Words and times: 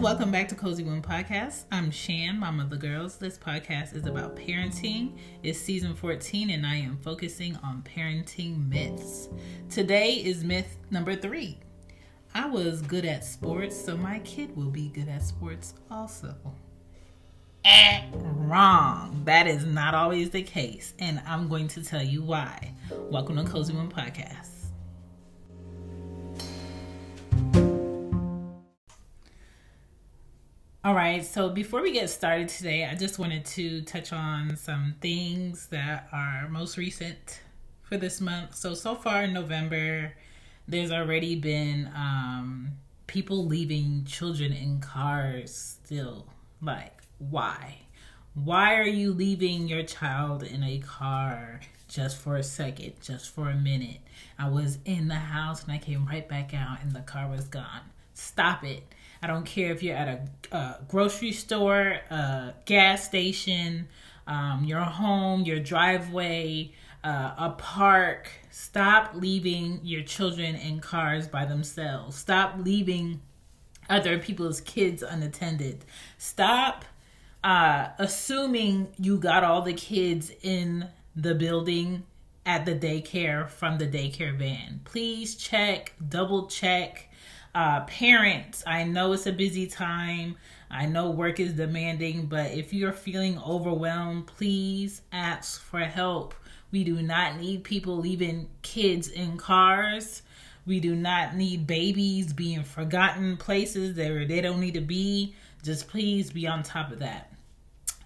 Welcome 0.00 0.30
back 0.30 0.48
to 0.48 0.54
Cozy 0.54 0.82
Womb 0.82 1.02
Podcast. 1.02 1.64
I'm 1.70 1.90
Shan, 1.90 2.38
mom 2.38 2.58
of 2.58 2.70
the 2.70 2.76
girls. 2.78 3.18
This 3.18 3.36
podcast 3.36 3.94
is 3.94 4.06
about 4.06 4.34
parenting. 4.34 5.18
It's 5.42 5.58
season 5.58 5.94
14, 5.94 6.48
and 6.48 6.66
I 6.66 6.76
am 6.76 6.96
focusing 6.96 7.54
on 7.56 7.82
parenting 7.82 8.66
myths. 8.70 9.28
Today 9.68 10.14
is 10.14 10.42
myth 10.42 10.78
number 10.90 11.14
three. 11.14 11.58
I 12.34 12.46
was 12.48 12.80
good 12.80 13.04
at 13.04 13.26
sports, 13.26 13.78
so 13.78 13.94
my 13.94 14.20
kid 14.20 14.56
will 14.56 14.70
be 14.70 14.88
good 14.88 15.08
at 15.10 15.22
sports 15.22 15.74
also. 15.90 16.34
Eh, 17.66 18.00
wrong. 18.14 19.20
That 19.26 19.46
is 19.46 19.66
not 19.66 19.94
always 19.94 20.30
the 20.30 20.42
case, 20.42 20.94
and 20.98 21.20
I'm 21.26 21.46
going 21.46 21.68
to 21.68 21.84
tell 21.84 22.02
you 22.02 22.22
why. 22.22 22.72
Welcome 23.10 23.36
to 23.36 23.44
Cozy 23.44 23.74
Womb 23.74 23.92
Podcast. 23.92 24.59
All 30.82 30.94
right, 30.94 31.22
so 31.22 31.50
before 31.50 31.82
we 31.82 31.92
get 31.92 32.08
started 32.08 32.48
today, 32.48 32.86
I 32.86 32.94
just 32.94 33.18
wanted 33.18 33.44
to 33.44 33.82
touch 33.82 34.14
on 34.14 34.56
some 34.56 34.94
things 35.02 35.66
that 35.66 36.08
are 36.10 36.48
most 36.48 36.78
recent 36.78 37.42
for 37.82 37.98
this 37.98 38.18
month. 38.18 38.54
So, 38.54 38.72
so 38.72 38.94
far 38.94 39.24
in 39.24 39.34
November, 39.34 40.14
there's 40.66 40.90
already 40.90 41.36
been 41.36 41.90
um, 41.94 42.70
people 43.06 43.44
leaving 43.44 44.06
children 44.06 44.54
in 44.54 44.80
cars 44.80 45.54
still. 45.84 46.26
Like, 46.62 47.02
why? 47.18 47.80
Why 48.32 48.76
are 48.76 48.88
you 48.88 49.12
leaving 49.12 49.68
your 49.68 49.82
child 49.82 50.42
in 50.42 50.62
a 50.64 50.78
car 50.78 51.60
just 51.88 52.16
for 52.16 52.36
a 52.36 52.42
second, 52.42 52.94
just 53.02 53.28
for 53.28 53.50
a 53.50 53.54
minute? 53.54 54.00
I 54.38 54.48
was 54.48 54.78
in 54.86 55.08
the 55.08 55.16
house 55.16 55.62
and 55.62 55.72
I 55.72 55.78
came 55.78 56.06
right 56.06 56.26
back 56.26 56.54
out 56.54 56.78
and 56.80 56.92
the 56.92 57.00
car 57.00 57.28
was 57.28 57.48
gone. 57.48 57.82
Stop 58.14 58.64
it 58.64 58.82
I 59.22 59.26
don't 59.26 59.44
care 59.44 59.72
if 59.72 59.82
you're 59.82 59.96
at 59.96 60.08
a, 60.08 60.56
a 60.56 60.78
grocery 60.88 61.32
store, 61.32 62.00
a 62.10 62.54
gas 62.64 63.04
station, 63.04 63.88
um, 64.26 64.64
your 64.64 64.80
home, 64.80 65.42
your 65.42 65.60
driveway, 65.60 66.72
uh, 67.04 67.34
a 67.36 67.54
park. 67.58 68.30
Stop 68.50 69.12
leaving 69.14 69.80
your 69.82 70.02
children 70.02 70.54
in 70.56 70.80
cars 70.80 71.28
by 71.28 71.44
themselves. 71.44 72.16
Stop 72.16 72.54
leaving 72.58 73.20
other 73.88 74.18
people's 74.18 74.60
kids 74.60 75.02
unattended. 75.02 75.84
Stop 76.16 76.84
uh, 77.42 77.88
assuming 77.98 78.88
you 78.98 79.18
got 79.18 79.44
all 79.44 79.62
the 79.62 79.74
kids 79.74 80.30
in 80.42 80.88
the 81.16 81.34
building 81.34 82.04
at 82.46 82.64
the 82.64 82.74
daycare 82.74 83.48
from 83.48 83.78
the 83.78 83.86
daycare 83.86 84.36
van. 84.36 84.80
Please 84.84 85.34
check, 85.34 85.92
double 86.08 86.46
check 86.46 87.09
uh, 87.54 87.80
parents, 87.84 88.62
I 88.66 88.84
know 88.84 89.12
it's 89.12 89.26
a 89.26 89.32
busy 89.32 89.66
time. 89.66 90.36
I 90.70 90.86
know 90.86 91.10
work 91.10 91.40
is 91.40 91.54
demanding, 91.54 92.26
but 92.26 92.52
if 92.52 92.72
you're 92.72 92.92
feeling 92.92 93.38
overwhelmed, 93.38 94.28
please 94.28 95.02
ask 95.10 95.60
for 95.60 95.80
help. 95.80 96.34
We 96.70 96.84
do 96.84 97.02
not 97.02 97.40
need 97.40 97.64
people 97.64 97.96
leaving 97.96 98.48
kids 98.62 99.08
in 99.08 99.36
cars. 99.36 100.22
We 100.64 100.78
do 100.78 100.94
not 100.94 101.34
need 101.34 101.66
babies 101.66 102.32
being 102.32 102.62
forgotten 102.62 103.36
places 103.36 103.96
that 103.96 104.26
they 104.28 104.40
don't 104.40 104.60
need 104.60 104.74
to 104.74 104.80
be. 104.80 105.34
Just 105.64 105.88
please 105.88 106.30
be 106.30 106.46
on 106.46 106.62
top 106.62 106.92
of 106.92 107.00
that. 107.00 107.32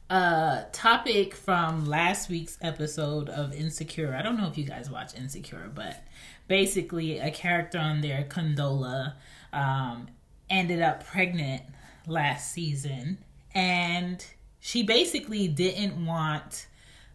Uh 0.08 0.64
topic 0.72 1.34
from 1.34 1.86
last 1.86 2.28
week's 2.28 2.58
episode 2.60 3.28
of 3.28 3.54
Insecure. 3.54 4.14
I 4.14 4.22
don't 4.22 4.36
know 4.36 4.46
if 4.46 4.56
you 4.56 4.64
guys 4.64 4.90
watch 4.90 5.14
Insecure, 5.14 5.70
but 5.74 6.04
basically 6.48 7.18
a 7.18 7.30
character 7.30 7.78
on 7.78 8.00
there, 8.00 8.24
Condola, 8.28 9.14
um, 9.54 10.08
ended 10.50 10.82
up 10.82 11.06
pregnant 11.06 11.62
last 12.06 12.52
season, 12.52 13.18
and 13.54 14.24
she 14.60 14.82
basically 14.82 15.48
didn't 15.48 16.04
want 16.04 16.66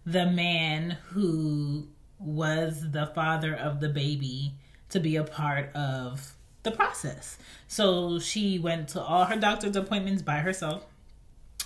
the 0.05 0.25
man 0.25 0.97
who 1.09 1.87
was 2.19 2.91
the 2.91 3.07
father 3.07 3.55
of 3.55 3.79
the 3.79 3.89
baby 3.89 4.53
to 4.89 4.99
be 4.99 5.15
a 5.15 5.23
part 5.23 5.73
of 5.75 6.35
the 6.63 6.71
process. 6.71 7.37
So 7.67 8.19
she 8.19 8.59
went 8.59 8.89
to 8.89 9.01
all 9.01 9.25
her 9.25 9.37
doctor's 9.37 9.75
appointments 9.75 10.21
by 10.21 10.37
herself. 10.37 10.85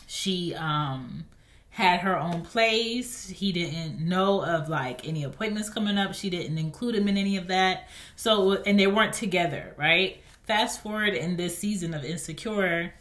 She 0.07 0.53
um 0.55 1.25
had 1.69 2.01
her 2.01 2.17
own 2.19 2.43
place. 2.43 3.29
He 3.29 3.51
didn't 3.51 3.99
know 3.99 4.45
of 4.45 4.69
like 4.69 5.07
any 5.07 5.23
appointments 5.23 5.69
coming 5.69 5.97
up. 5.97 6.13
She 6.13 6.29
didn't 6.29 6.59
include 6.59 6.93
him 6.93 7.07
in 7.07 7.17
any 7.17 7.35
of 7.37 7.47
that. 7.47 7.87
So 8.15 8.53
and 8.63 8.79
they 8.79 8.87
weren't 8.87 9.13
together, 9.13 9.73
right? 9.77 10.21
Fast 10.45 10.81
forward 10.81 11.13
in 11.13 11.37
this 11.37 11.57
season 11.57 11.93
of 11.93 12.03
Insecure, 12.03 12.93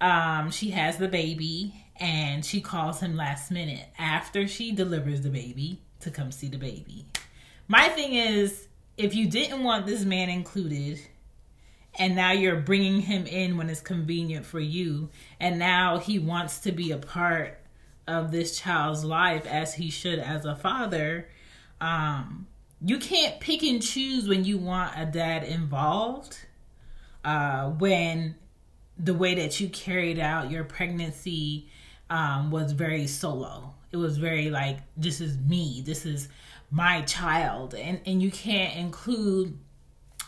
um, 0.00 0.50
she 0.50 0.70
has 0.70 0.96
the 0.96 1.08
baby 1.08 1.74
and 1.96 2.44
she 2.44 2.60
calls 2.60 3.00
him 3.00 3.16
last 3.16 3.50
minute 3.50 3.86
after 3.98 4.48
she 4.48 4.72
delivers 4.72 5.22
the 5.22 5.30
baby 5.30 5.80
to 6.00 6.10
come 6.10 6.32
see 6.32 6.48
the 6.48 6.58
baby. 6.58 7.06
My 7.68 7.88
thing 7.88 8.14
is, 8.14 8.68
if 8.96 9.14
you 9.14 9.28
didn't 9.28 9.62
want 9.62 9.86
this 9.86 10.04
man 10.04 10.28
included, 10.28 11.00
and 11.96 12.16
now 12.16 12.32
you're 12.32 12.56
bringing 12.56 13.00
him 13.00 13.26
in 13.26 13.56
when 13.56 13.70
it's 13.70 13.80
convenient 13.80 14.44
for 14.44 14.60
you, 14.60 15.08
and 15.38 15.58
now 15.58 15.98
he 15.98 16.18
wants 16.18 16.58
to 16.60 16.72
be 16.72 16.90
a 16.90 16.98
part 16.98 17.58
of 18.06 18.30
this 18.30 18.58
child's 18.58 19.04
life 19.04 19.46
as 19.46 19.74
he 19.74 19.90
should 19.90 20.18
as 20.18 20.44
a 20.44 20.56
father, 20.56 21.28
um, 21.80 22.46
you 22.84 22.98
can't 22.98 23.40
pick 23.40 23.62
and 23.62 23.82
choose 23.82 24.28
when 24.28 24.44
you 24.44 24.58
want 24.58 24.92
a 24.96 25.06
dad 25.06 25.44
involved 25.44 26.38
uh, 27.24 27.70
when 27.70 28.36
the 28.98 29.14
way 29.14 29.34
that 29.34 29.58
you 29.60 29.68
carried 29.68 30.18
out 30.18 30.50
your 30.50 30.64
pregnancy 30.64 31.68
um, 32.10 32.50
was 32.50 32.72
very 32.72 33.06
solo. 33.06 33.74
It 33.90 33.96
was 33.96 34.18
very 34.18 34.50
like, 34.50 34.78
this 34.96 35.20
is 35.20 35.38
me, 35.38 35.82
this 35.84 36.04
is 36.04 36.28
my 36.70 37.02
child. 37.02 37.74
And, 37.74 38.00
and 38.06 38.22
you 38.22 38.30
can't 38.30 38.76
include 38.76 39.58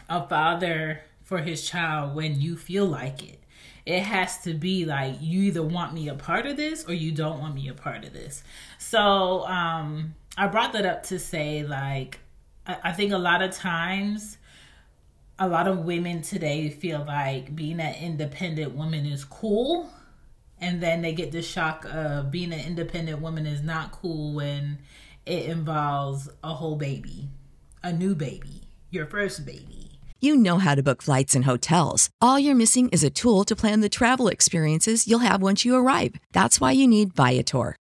a 0.08 0.26
father 0.26 1.02
for 1.22 1.38
his 1.38 1.68
child 1.68 2.14
when 2.14 2.40
you 2.40 2.56
feel 2.56 2.86
like 2.86 3.22
it. 3.22 3.40
It 3.84 4.02
has 4.02 4.38
to 4.42 4.54
be 4.54 4.84
like, 4.84 5.16
you 5.20 5.42
either 5.42 5.62
want 5.62 5.94
me 5.94 6.08
a 6.08 6.14
part 6.14 6.46
of 6.46 6.56
this 6.56 6.88
or 6.88 6.94
you 6.94 7.12
don't 7.12 7.40
want 7.40 7.54
me 7.54 7.68
a 7.68 7.74
part 7.74 8.04
of 8.04 8.12
this. 8.12 8.42
So 8.78 9.46
um, 9.46 10.14
I 10.36 10.48
brought 10.48 10.72
that 10.72 10.86
up 10.86 11.04
to 11.04 11.18
say, 11.18 11.62
like, 11.62 12.18
I, 12.66 12.76
I 12.84 12.92
think 12.92 13.12
a 13.12 13.18
lot 13.18 13.42
of 13.42 13.52
times, 13.52 14.38
a 15.38 15.48
lot 15.48 15.68
of 15.68 15.80
women 15.80 16.22
today 16.22 16.70
feel 16.70 17.04
like 17.06 17.54
being 17.54 17.80
an 17.80 17.94
independent 17.94 18.74
woman 18.74 19.06
is 19.06 19.24
cool 19.24 19.90
and 20.58 20.82
then 20.82 21.02
they 21.02 21.12
get 21.12 21.32
the 21.32 21.42
shock 21.42 21.84
of 21.92 22.30
being 22.30 22.52
an 22.52 22.60
independent 22.60 23.20
woman 23.20 23.46
is 23.46 23.62
not 23.62 23.92
cool 23.92 24.34
when 24.34 24.78
it 25.26 25.46
involves 25.46 26.28
a 26.42 26.54
whole 26.54 26.76
baby 26.76 27.28
a 27.82 27.92
new 27.92 28.14
baby 28.14 28.66
your 28.90 29.06
first 29.06 29.44
baby. 29.44 29.90
You 30.20 30.36
know 30.36 30.58
how 30.58 30.74
to 30.74 30.82
book 30.82 31.02
flights 31.02 31.34
and 31.34 31.44
hotels. 31.44 32.08
All 32.20 32.38
you're 32.38 32.54
missing 32.54 32.88
is 32.88 33.04
a 33.04 33.10
tool 33.10 33.44
to 33.44 33.54
plan 33.54 33.80
the 33.80 33.88
travel 33.88 34.28
experiences 34.28 35.06
you'll 35.06 35.20
have 35.20 35.42
once 35.42 35.64
you 35.64 35.76
arrive. 35.76 36.14
That's 36.32 36.60
why 36.60 36.72
you 36.72 36.88
need 36.88 37.14
viator 37.14 37.76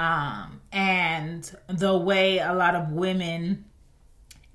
Um, 0.00 0.62
and 0.72 1.54
the 1.68 1.94
way 1.94 2.38
a 2.38 2.54
lot 2.54 2.74
of 2.74 2.90
women 2.90 3.66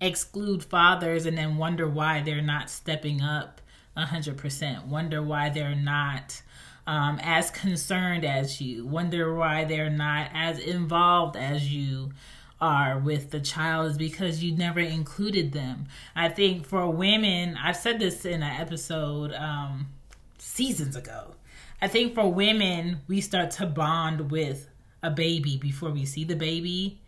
exclude 0.01 0.63
fathers 0.63 1.27
and 1.27 1.38
then 1.38 1.57
wonder 1.57 1.88
why 1.88 2.21
they're 2.21 2.42
not 2.42 2.68
stepping 2.68 3.21
up 3.21 3.62
100%, 3.95 4.88
wonder 4.88 5.21
why 5.21 5.50
they're 5.50 5.75
not 5.75 6.42
um, 6.88 7.19
as 7.21 7.51
concerned 7.51 8.25
as 8.25 8.59
you, 8.59 8.88
wonder 8.88 9.36
why 9.36 9.65
they're 9.65 9.92
not 9.92 10.31
as 10.33 10.57
involved 10.57 11.36
as 11.36 11.71
you 11.71 12.12
are 12.59 12.98
with 12.98 13.30
the 13.30 13.39
child 13.39 13.91
is 13.91 13.98
because 14.00 14.44
you 14.44 14.57
never 14.57 14.80
included 14.80 15.51
them. 15.51 15.86
I 16.15 16.30
think 16.30 16.65
for 16.65 16.89
women, 16.89 17.56
I've 17.56 17.77
said 17.77 18.00
this 18.00 18.25
in 18.25 18.41
an 18.41 18.62
episode 18.62 19.31
um, 19.33 19.89
seasons 20.39 20.95
ago. 20.95 21.36
I 21.83 21.88
think 21.88 22.15
for 22.15 22.33
women, 22.33 23.01
we 23.07 23.21
start 23.21 23.51
to 23.51 23.68
bond 23.68 24.31
with 24.31 24.69
a 25.06 25.12
baby 25.12 25.57
before 25.57 25.92
we 25.92 26.04
see 26.04 26.24
the 26.24 26.36
baby. 26.36 27.00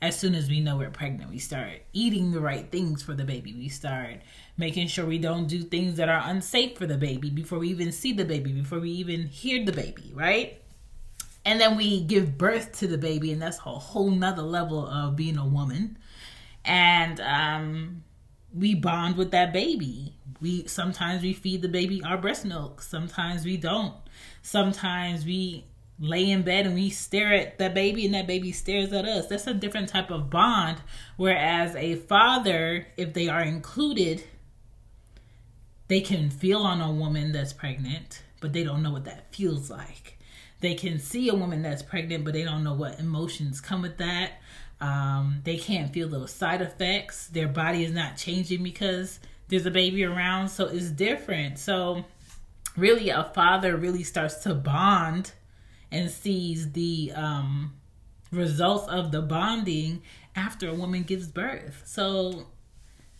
As 0.00 0.18
soon 0.18 0.34
as 0.34 0.48
we 0.48 0.60
know 0.60 0.78
we're 0.78 0.90
pregnant, 0.90 1.30
we 1.30 1.38
start 1.38 1.82
eating 1.92 2.32
the 2.32 2.40
right 2.40 2.70
things 2.70 3.02
for 3.02 3.12
the 3.12 3.24
baby. 3.24 3.52
We 3.52 3.68
start 3.68 4.20
making 4.56 4.86
sure 4.86 5.04
we 5.04 5.18
don't 5.18 5.46
do 5.46 5.62
things 5.62 5.96
that 5.96 6.08
are 6.08 6.22
unsafe 6.24 6.78
for 6.78 6.86
the 6.86 6.96
baby 6.96 7.28
before 7.28 7.58
we 7.58 7.68
even 7.68 7.92
see 7.92 8.12
the 8.12 8.24
baby, 8.24 8.52
before 8.52 8.78
we 8.78 8.90
even 8.92 9.26
hear 9.26 9.62
the 9.64 9.72
baby, 9.72 10.12
right? 10.14 10.62
And 11.44 11.60
then 11.60 11.76
we 11.76 12.00
give 12.00 12.38
birth 12.38 12.78
to 12.78 12.86
the 12.86 12.96
baby, 12.96 13.32
and 13.32 13.42
that's 13.42 13.58
a 13.58 13.78
whole 13.78 14.10
nother 14.10 14.42
level 14.42 14.86
of 14.86 15.16
being 15.16 15.36
a 15.36 15.46
woman. 15.46 15.98
And 16.64 17.20
um, 17.20 18.04
we 18.54 18.74
bond 18.74 19.16
with 19.16 19.32
that 19.32 19.52
baby. 19.52 20.14
We 20.40 20.66
sometimes 20.66 21.22
we 21.22 21.34
feed 21.34 21.62
the 21.62 21.68
baby 21.68 22.02
our 22.04 22.16
breast 22.16 22.44
milk, 22.44 22.80
sometimes 22.80 23.44
we 23.44 23.56
don't. 23.56 23.94
Sometimes 24.42 25.26
we 25.26 25.64
lay 26.00 26.30
in 26.30 26.42
bed 26.42 26.66
and 26.66 26.74
we 26.74 26.88
stare 26.88 27.32
at 27.34 27.58
that 27.58 27.74
baby 27.74 28.06
and 28.06 28.14
that 28.14 28.26
baby 28.26 28.50
stares 28.50 28.92
at 28.92 29.04
us. 29.04 29.26
That's 29.26 29.46
a 29.46 29.54
different 29.54 29.90
type 29.90 30.10
of 30.10 30.30
bond. 30.30 30.78
Whereas 31.16 31.76
a 31.76 31.96
father, 31.96 32.86
if 32.96 33.12
they 33.12 33.28
are 33.28 33.42
included, 33.42 34.24
they 35.88 36.00
can 36.00 36.30
feel 36.30 36.60
on 36.60 36.80
a 36.80 36.90
woman 36.90 37.32
that's 37.32 37.52
pregnant, 37.52 38.22
but 38.40 38.52
they 38.52 38.64
don't 38.64 38.82
know 38.82 38.92
what 38.92 39.04
that 39.04 39.34
feels 39.34 39.70
like. 39.70 40.18
They 40.60 40.74
can 40.74 40.98
see 40.98 41.28
a 41.28 41.34
woman 41.34 41.62
that's 41.62 41.82
pregnant, 41.82 42.24
but 42.24 42.32
they 42.32 42.44
don't 42.44 42.64
know 42.64 42.74
what 42.74 42.98
emotions 42.98 43.60
come 43.60 43.82
with 43.82 43.98
that. 43.98 44.32
Um, 44.80 45.40
they 45.44 45.58
can't 45.58 45.92
feel 45.92 46.08
those 46.08 46.32
side 46.32 46.62
effects. 46.62 47.26
Their 47.26 47.48
body 47.48 47.84
is 47.84 47.92
not 47.92 48.16
changing 48.16 48.62
because 48.62 49.20
there's 49.48 49.66
a 49.66 49.70
baby 49.70 50.04
around, 50.04 50.48
so 50.48 50.66
it's 50.66 50.90
different. 50.90 51.58
So, 51.58 52.04
really, 52.76 53.10
a 53.10 53.30
father 53.34 53.76
really 53.76 54.02
starts 54.02 54.36
to 54.44 54.54
bond 54.54 55.32
and 55.92 56.10
sees 56.10 56.72
the 56.72 57.12
um, 57.14 57.72
results 58.30 58.88
of 58.88 59.12
the 59.12 59.22
bonding 59.22 60.02
after 60.36 60.68
a 60.68 60.74
woman 60.74 61.02
gives 61.02 61.28
birth. 61.28 61.82
So 61.84 62.46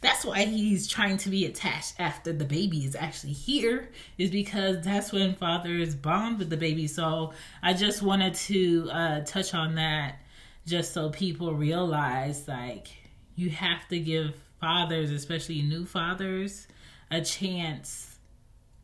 that's 0.00 0.24
why 0.24 0.44
he's 0.44 0.88
trying 0.88 1.18
to 1.18 1.30
be 1.30 1.44
attached 1.44 1.94
after 1.98 2.32
the 2.32 2.44
baby 2.44 2.84
is 2.84 2.96
actually 2.96 3.34
here, 3.34 3.90
is 4.16 4.30
because 4.30 4.82
that's 4.82 5.12
when 5.12 5.34
fathers 5.34 5.94
bond 5.94 6.38
with 6.38 6.48
the 6.48 6.56
baby. 6.56 6.86
So 6.86 7.32
I 7.62 7.74
just 7.74 8.02
wanted 8.02 8.34
to 8.34 8.88
uh, 8.90 9.20
touch 9.24 9.52
on 9.52 9.74
that 9.74 10.20
just 10.66 10.92
so 10.92 11.10
people 11.10 11.54
realize 11.54 12.46
like 12.46 12.88
you 13.34 13.50
have 13.50 13.88
to 13.88 13.98
give 13.98 14.34
fathers, 14.60 15.10
especially 15.10 15.62
new 15.62 15.84
fathers, 15.84 16.66
a 17.10 17.20
chance 17.20 18.18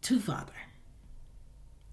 to 0.02 0.18
father 0.18 0.52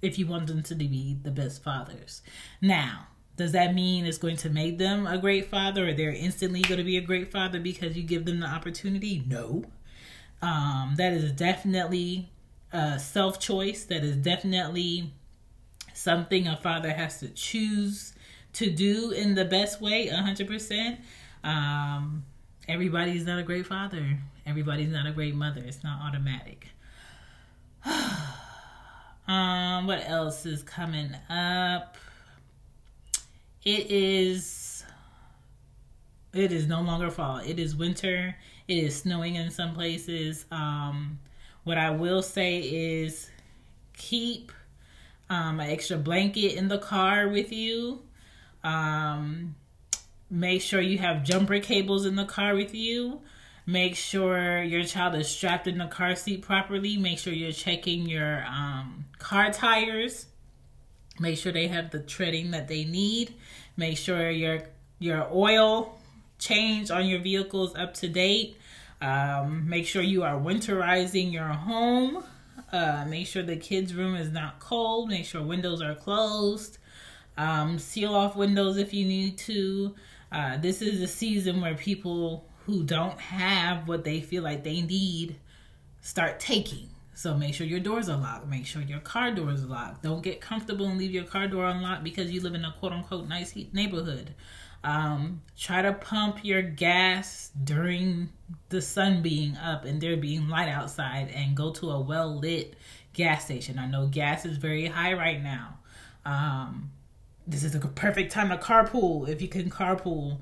if 0.04 0.20
you 0.20 0.28
want 0.28 0.48
them 0.48 0.62
to 0.62 0.76
be 0.76 1.18
the 1.24 1.32
best 1.32 1.64
fathers. 1.64 2.22
Now, 2.62 3.08
does 3.38 3.54
that 3.54 3.74
mean 3.74 4.06
it's 4.06 4.18
going 4.18 4.36
to 4.38 4.50
make 4.50 4.78
them 4.78 5.08
a 5.08 5.18
great 5.18 5.50
father 5.50 5.88
or 5.88 5.94
they're 5.94 6.12
instantly 6.12 6.62
going 6.62 6.78
to 6.78 6.84
be 6.84 6.98
a 6.98 7.02
great 7.02 7.32
father 7.32 7.60
because 7.60 7.98
you 7.98 8.04
give 8.04 8.26
them 8.26 8.42
the 8.42 8.46
opportunity? 8.46 9.24
No. 9.26 9.66
Um, 10.42 10.96
that 10.98 11.14
is 11.14 11.32
definitely 11.32 12.30
a 12.72 13.00
self 13.00 13.40
choice. 13.40 13.86
That 13.86 14.04
is 14.04 14.18
definitely 14.18 15.14
something 15.94 16.48
a 16.48 16.58
father 16.58 16.92
has 16.92 17.20
to 17.22 17.30
choose 17.30 18.14
to 18.54 18.70
do 18.70 19.12
in 19.12 19.36
the 19.36 19.46
best 19.46 19.82
way, 19.82 20.08
100%. 20.08 20.98
Um, 21.44 22.26
everybody's 22.68 23.26
not 23.26 23.40
a 23.40 23.44
great 23.44 23.66
father, 23.66 24.20
everybody's 24.46 24.90
not 24.90 25.08
a 25.08 25.12
great 25.12 25.34
mother. 25.34 25.62
It's 25.66 25.84
not 25.84 26.02
automatic. 26.02 26.68
Um, 29.28 29.88
what 29.88 30.08
else 30.08 30.46
is 30.46 30.64
coming 30.64 31.16
up? 31.30 31.98
It 33.64 33.90
is 33.90 34.84
it 36.34 36.52
is 36.52 36.68
no 36.68 36.82
longer 36.82 37.12
fall. 37.12 37.38
It 37.38 37.60
is 37.60 37.76
winter. 37.76 38.36
It 38.68 38.78
is 38.78 38.96
snowing 38.96 39.36
in 39.36 39.52
some 39.52 39.74
places. 39.74 40.46
Um, 40.52 41.20
what 41.64 41.78
I 41.78 41.92
will 41.92 42.24
say 42.24 42.60
is 42.60 43.30
keep 43.96 44.52
um, 45.30 45.60
an 45.60 45.70
extra 45.70 45.98
blanket 45.98 46.56
in 46.56 46.68
the 46.68 46.80
car 46.80 47.28
with 47.28 47.52
you. 47.52 48.02
Um, 48.64 49.56
make 50.30 50.62
sure 50.62 50.82
you 50.82 50.98
have 50.98 51.24
jumper 51.24 51.60
cables 51.60 52.06
in 52.06 52.16
the 52.16 52.26
car 52.26 52.56
with 52.56 52.74
you. 52.74 53.22
Make 53.66 53.96
sure 53.96 54.62
your 54.62 54.84
child 54.84 55.16
is 55.16 55.30
strapped 55.30 55.68
in 55.68 55.78
the 55.78 55.88
car 55.88 56.16
seat 56.16 56.42
properly. 56.42 56.98
Make 56.98 57.20
sure 57.20 57.32
you're 57.32 57.54
checking 57.54 58.08
your 58.08 58.44
um, 58.46 59.06
car 59.20 59.52
tires. 59.52 60.26
Make 61.20 61.38
sure 61.38 61.52
they 61.52 61.68
have 61.68 61.92
the 61.92 62.00
treading 62.00 62.52
that 62.52 62.68
they 62.68 62.84
need. 62.84 63.34
Make 63.78 63.98
sure 63.98 64.30
your 64.30 64.64
your 65.00 65.28
oil 65.32 65.98
change 66.40 66.92
on 66.92 67.08
your 67.08 67.20
vehicle 67.20 67.68
is 67.68 67.76
up 67.76 67.94
to 67.96 68.10
date. 68.10 68.58
Um, 69.02 69.70
make 69.70 69.86
sure 69.86 70.02
you 70.02 70.24
are 70.24 70.40
winterizing 70.40 71.32
your 71.32 71.48
home. 71.48 72.24
Uh, 72.72 73.06
make 73.08 73.28
sure 73.28 73.44
the 73.44 73.56
kids' 73.56 73.94
room 73.94 74.16
is 74.16 74.32
not 74.32 74.60
cold. 74.60 75.10
Make 75.10 75.26
sure 75.26 75.42
windows 75.42 75.82
are 75.82 75.96
closed. 75.96 76.80
Um, 77.38 77.80
seal 77.80 78.14
off 78.14 78.36
windows 78.36 78.78
if 78.78 78.94
you 78.94 79.06
need 79.06 79.38
to. 79.40 79.96
Uh, 80.32 80.58
this 80.58 80.82
is 80.82 81.02
a 81.02 81.08
season 81.08 81.62
where 81.62 81.76
people 81.76 82.46
who 82.66 82.84
don't 82.84 83.20
have 83.20 83.88
what 83.88 84.04
they 84.04 84.22
feel 84.22 84.44
like 84.44 84.64
they 84.64 84.82
need 84.82 85.36
start 86.02 86.40
taking. 86.40 86.90
So 87.16 87.36
make 87.36 87.54
sure 87.54 87.68
your 87.68 87.80
doors 87.80 88.10
are 88.10 88.18
locked. 88.18 88.48
Make 88.48 88.66
sure 88.66 88.82
your 88.82 89.00
car 89.00 89.32
doors 89.32 89.64
are 89.64 89.68
locked. 89.68 90.04
Don't 90.04 90.24
get 90.24 90.42
comfortable 90.42 90.88
and 90.88 90.98
leave 90.98 91.12
your 91.12 91.26
car 91.26 91.48
door 91.48 91.66
unlocked 91.66 92.04
because 92.04 92.32
you 92.32 92.42
live 92.42 92.56
in 92.56 92.66
a 92.66 92.74
quote 92.80 92.92
unquote 92.92 93.28
nice 93.28 93.56
neighborhood. 93.72 94.34
Um, 94.84 95.42
try 95.58 95.82
to 95.82 95.94
pump 95.94 96.40
your 96.44 96.62
gas 96.62 97.52
during 97.64 98.30
the 98.70 98.82
sun 98.82 99.22
being 99.22 99.56
up 99.58 99.86
and 99.86 100.02
there 100.02 100.18
being 100.18 100.50
light 100.50 100.68
outside 100.68 101.32
and 101.34 101.56
go 101.56 101.72
to 101.72 101.92
a 101.92 102.02
well 102.02 102.38
lit 102.38 102.76
gas 103.14 103.46
station. 103.46 103.80
I 103.80 103.86
know 103.86 104.08
gas 104.08 104.46
is 104.46 104.58
very 104.58 104.88
high 104.88 105.14
right 105.14 105.42
now. 105.42 105.78
Um, 106.26 106.92
this 107.48 107.64
is 107.64 107.76
a 107.76 107.80
perfect 107.80 108.32
time 108.32 108.50
to 108.50 108.58
carpool 108.58 109.28
if 109.28 109.42
you 109.42 109.48
can 109.48 109.70
carpool 109.70 110.40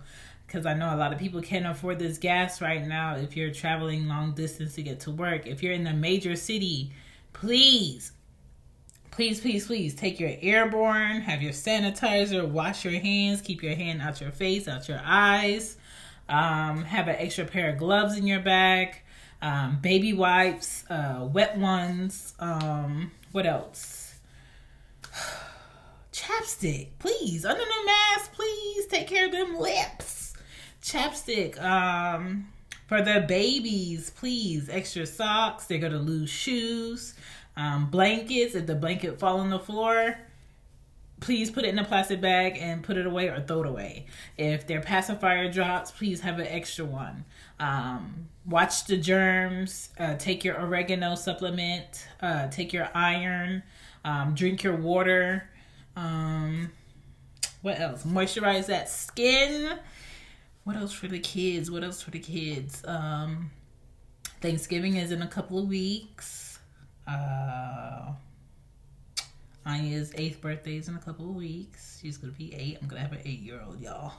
because 0.51 0.65
I 0.65 0.73
know 0.73 0.93
a 0.93 0.97
lot 0.97 1.13
of 1.13 1.19
people 1.19 1.41
can't 1.41 1.65
afford 1.65 1.97
this 1.97 2.17
gas 2.17 2.59
right 2.59 2.85
now 2.85 3.15
if 3.15 3.37
you're 3.37 3.53
traveling 3.53 4.09
long 4.09 4.33
distance 4.33 4.75
to 4.75 4.83
get 4.83 4.99
to 5.01 5.11
work. 5.11 5.47
If 5.47 5.63
you're 5.63 5.71
in 5.71 5.87
a 5.87 5.93
major 5.93 6.35
city, 6.35 6.91
please, 7.31 8.11
please, 9.11 9.39
please, 9.39 9.65
please 9.65 9.95
take 9.95 10.19
your 10.19 10.31
airborne, 10.41 11.21
have 11.21 11.41
your 11.41 11.53
sanitizer, 11.53 12.45
wash 12.45 12.83
your 12.83 12.99
hands, 12.99 13.39
keep 13.39 13.63
your 13.63 13.75
hand 13.75 14.01
out 14.01 14.19
your 14.19 14.31
face, 14.31 14.67
out 14.67 14.89
your 14.89 14.99
eyes. 15.05 15.77
Um, 16.27 16.83
have 16.83 17.07
an 17.07 17.15
extra 17.15 17.45
pair 17.45 17.69
of 17.69 17.77
gloves 17.77 18.17
in 18.17 18.27
your 18.27 18.41
bag, 18.41 19.01
um, 19.41 19.79
baby 19.81 20.11
wipes, 20.11 20.83
uh, 20.89 21.29
wet 21.31 21.57
ones. 21.57 22.33
Um, 22.39 23.11
what 23.31 23.45
else? 23.45 24.15
Chapstick, 26.11 26.89
please. 26.99 27.45
Under 27.45 27.63
the 27.63 27.85
mask, 27.85 28.33
please 28.33 28.87
take 28.87 29.07
care 29.07 29.27
of 29.27 29.31
them 29.31 29.57
lips 29.57 30.20
chapstick 30.81 31.61
um 31.61 32.47
for 32.87 33.01
the 33.01 33.23
babies 33.27 34.09
please 34.11 34.69
extra 34.69 35.05
socks 35.05 35.65
they're 35.65 35.79
gonna 35.79 35.97
lose 35.97 36.29
shoes 36.29 37.13
um, 37.57 37.89
blankets 37.89 38.55
if 38.55 38.65
the 38.65 38.75
blanket 38.75 39.19
fall 39.19 39.39
on 39.39 39.49
the 39.49 39.59
floor 39.59 40.17
please 41.21 41.51
put 41.51 41.63
it 41.63 41.69
in 41.69 41.79
a 41.79 41.85
plastic 41.85 42.19
bag 42.19 42.57
and 42.59 42.83
put 42.83 42.97
it 42.97 43.05
away 43.05 43.29
or 43.29 43.39
throw 43.39 43.61
it 43.61 43.67
away. 43.67 44.07
If 44.37 44.67
their 44.67 44.81
pacifier 44.81 45.49
drops, 45.49 45.91
please 45.91 46.19
have 46.21 46.39
an 46.39 46.47
extra 46.47 46.83
one. 46.83 47.23
Um, 47.59 48.27
watch 48.45 48.85
the 48.85 48.97
germs. 48.97 49.89
Uh, 49.97 50.17
take 50.17 50.43
your 50.43 50.59
oregano 50.59 51.15
supplement. 51.15 52.07
Uh, 52.21 52.47
take 52.49 52.73
your 52.73 52.89
iron. 52.93 53.63
Um, 54.03 54.33
drink 54.33 54.63
your 54.63 54.75
water. 54.75 55.47
Um, 55.95 56.71
what 57.61 57.79
else? 57.79 58.03
Moisturize 58.03 58.65
that 58.65 58.89
skin. 58.89 59.77
What 60.63 60.75
else 60.75 60.93
for 60.93 61.07
the 61.07 61.19
kids? 61.19 61.71
What 61.71 61.83
else 61.83 62.01
for 62.01 62.11
the 62.11 62.19
kids? 62.19 62.83
Um, 62.85 63.51
Thanksgiving 64.41 64.95
is 64.97 65.11
in 65.11 65.21
a 65.21 65.27
couple 65.27 65.59
of 65.59 65.67
weeks. 65.67 66.59
Uh, 67.07 68.11
Anya's 69.65 70.11
eighth 70.15 70.41
birthday 70.41 70.77
is 70.77 70.87
in 70.87 70.95
a 70.95 70.99
couple 70.99 71.29
of 71.29 71.35
weeks. 71.35 71.99
She's 72.01 72.17
gonna 72.17 72.33
be 72.33 72.53
eight. 72.53 72.77
I'm 72.81 72.87
gonna 72.87 73.01
have 73.01 73.11
an 73.11 73.21
eight 73.25 73.39
year 73.39 73.61
old, 73.65 73.79
y'all. 73.79 74.13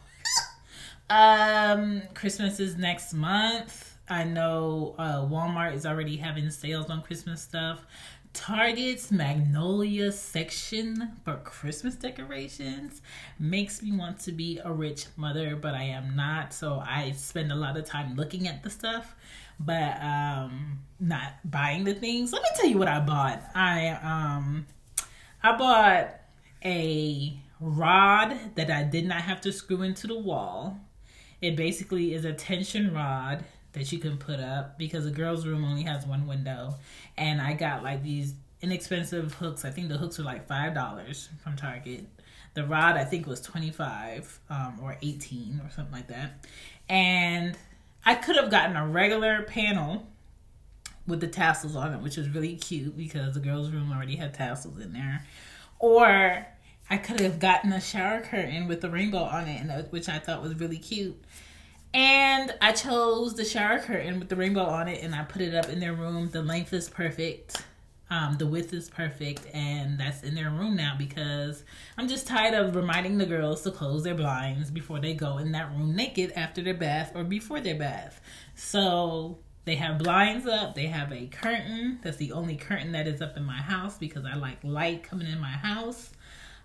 um, 1.11 2.03
Christmas 2.15 2.61
is 2.61 2.77
next 2.77 3.13
month. 3.13 3.97
I 4.09 4.25
know 4.25 4.95
uh, 4.99 5.23
Walmart 5.23 5.75
is 5.75 5.87
already 5.87 6.17
having 6.17 6.51
sales 6.51 6.91
on 6.91 7.03
Christmas 7.03 7.41
stuff. 7.41 7.87
Target's 8.33 9.13
Magnolia 9.13 10.11
section 10.11 11.13
for 11.25 11.37
Christmas 11.37 11.97
decorations 11.97 13.03
makes 13.39 13.83
me 13.83 13.93
want 13.93 14.19
to 14.21 14.33
be 14.33 14.59
a 14.65 14.73
rich 14.73 15.07
mother, 15.17 15.55
but 15.55 15.75
I 15.75 15.85
am 15.85 16.17
not. 16.17 16.55
So 16.55 16.83
I 16.85 17.13
spend 17.13 17.53
a 17.53 17.55
lot 17.55 17.77
of 17.77 17.85
time 17.85 18.17
looking 18.17 18.49
at 18.49 18.63
the 18.63 18.71
stuff, 18.71 19.15
but 19.61 20.01
um, 20.03 20.79
not 20.99 21.35
buying 21.45 21.85
the 21.85 21.95
things. 21.95 22.33
Let 22.33 22.43
me 22.43 22.49
tell 22.57 22.67
you 22.67 22.79
what 22.79 22.89
I 22.89 23.01
bought. 23.01 23.43
I 23.55 23.89
um 23.89 24.67
I 25.43 25.57
bought 25.57 26.21
a 26.65 27.39
rod 27.61 28.55
that 28.55 28.71
I 28.71 28.83
did 28.83 29.07
not 29.07 29.23
have 29.23 29.41
to 29.43 29.53
screw 29.53 29.83
into 29.83 30.07
the 30.07 30.19
wall. 30.19 30.79
It 31.43 31.55
basically 31.55 32.15
is 32.15 32.25
a 32.25 32.33
tension 32.33 32.95
rod 32.95 33.45
that 33.73 33.91
you 33.93 33.99
can 33.99 34.17
put 34.19 34.41
up 34.41 34.79
because 34.79 35.05
the 35.05 35.11
girls' 35.11 35.47
room 35.47 35.65
only 35.65 35.83
has 35.83 36.07
one 36.07 36.27
window. 36.27 36.77
And 37.17 37.41
I 37.41 37.55
got 37.55 37.83
like 37.83 38.03
these 38.03 38.35
inexpensive 38.61 39.35
hooks. 39.35 39.65
I 39.65 39.71
think 39.71 39.89
the 39.89 39.97
hooks 39.99 40.19
were 40.19 40.25
like 40.25 40.47
five 40.47 40.75
dollars 40.75 41.29
from 41.43 41.57
Target. 41.57 42.07
The 42.55 42.65
rod 42.65 42.97
I 42.97 43.05
think 43.05 43.27
was 43.27 43.41
twenty 43.41 43.71
five 43.71 44.41
um, 44.51 44.79
or 44.83 44.97
eighteen 45.03 45.61
or 45.65 45.71
something 45.71 45.93
like 45.93 46.09
that. 46.09 46.47
And 46.89 47.57
I 48.05 48.15
could 48.15 48.37
have 48.37 48.51
gotten 48.51 48.77
a 48.77 48.87
regular 48.87 49.43
panel 49.43 50.07
with 51.07 51.21
the 51.21 51.27
tassels 51.27 51.75
on 51.75 51.95
it, 51.95 52.01
which 52.01 52.17
was 52.17 52.29
really 52.29 52.57
cute 52.57 52.97
because 52.97 53.35
the 53.35 53.41
girls' 53.41 53.71
room 53.71 53.93
already 53.93 54.17
had 54.17 54.35
tassels 54.35 54.79
in 54.79 54.93
there. 54.93 55.25
Or 55.79 56.47
I 56.91 56.97
could 56.99 57.21
have 57.21 57.39
gotten 57.39 57.73
a 57.73 57.81
shower 57.81 58.21
curtain 58.21 58.69
with 58.69 58.83
the 58.83 58.91
rainbow 58.91 59.23
on 59.23 59.49
it, 59.49 59.91
which 59.91 60.09
I 60.09 60.19
thought 60.19 60.43
was 60.43 60.55
really 60.61 60.79
cute. 60.79 61.21
And 61.95 62.55
I 62.63 62.73
chose 62.73 63.35
the 63.35 63.45
shower 63.45 63.79
curtain 63.79 64.19
with 64.19 64.29
the 64.29 64.37
rainbow 64.37 64.65
on 64.65 64.89
it, 64.89 65.03
and 65.03 65.15
I 65.15 65.25
put 65.25 65.43
it 65.43 65.55
up 65.55 65.69
in 65.69 65.81
their 65.81 65.93
room. 65.93 66.31
The 66.31 66.43
length 66.43 66.73
is 66.73 66.89
perfect. 66.89 67.63
Um, 68.09 68.37
the 68.37 68.47
width 68.47 68.75
is 68.75 68.91
perfect, 68.91 69.47
and 69.55 69.99
that's 69.99 70.23
in 70.23 70.35
their 70.35 70.51
room 70.51 70.77
now 70.77 70.95
because 70.99 71.65
I'm 71.97 72.09
just 72.09 72.27
tired 72.27 72.55
of 72.55 72.77
reminding 72.77 73.17
the 73.17 73.27
girls 73.27 73.63
to 73.63 73.71
close 73.71 74.05
their 74.05 74.15
blinds 74.15 74.71
before 74.71 75.01
they 75.01 75.15
go 75.15 75.39
in 75.39 75.53
that 75.53 75.71
room 75.71 75.97
naked 75.97 76.33
after 76.37 76.63
their 76.63 76.75
bath 76.75 77.13
or 77.15 77.25
before 77.25 77.61
their 77.61 77.75
bath. 77.75 78.21
So 78.55 79.39
they 79.65 79.77
have 79.77 79.99
blinds 79.99 80.47
up. 80.47 80.75
They 80.75 80.87
have 80.87 81.13
a 81.13 81.27
curtain. 81.27 82.01
That's 82.03 82.17
the 82.17 82.33
only 82.33 82.57
curtain 82.57 82.93
that 82.93 83.07
is 83.07 83.23
up 83.23 83.37
in 83.37 83.45
my 83.45 83.63
house 83.63 83.97
because 83.97 84.25
I 84.27 84.35
like 84.35 84.59
light 84.63 85.05
coming 85.05 85.29
in 85.29 85.41
my 85.41 85.49
house. 85.49 86.11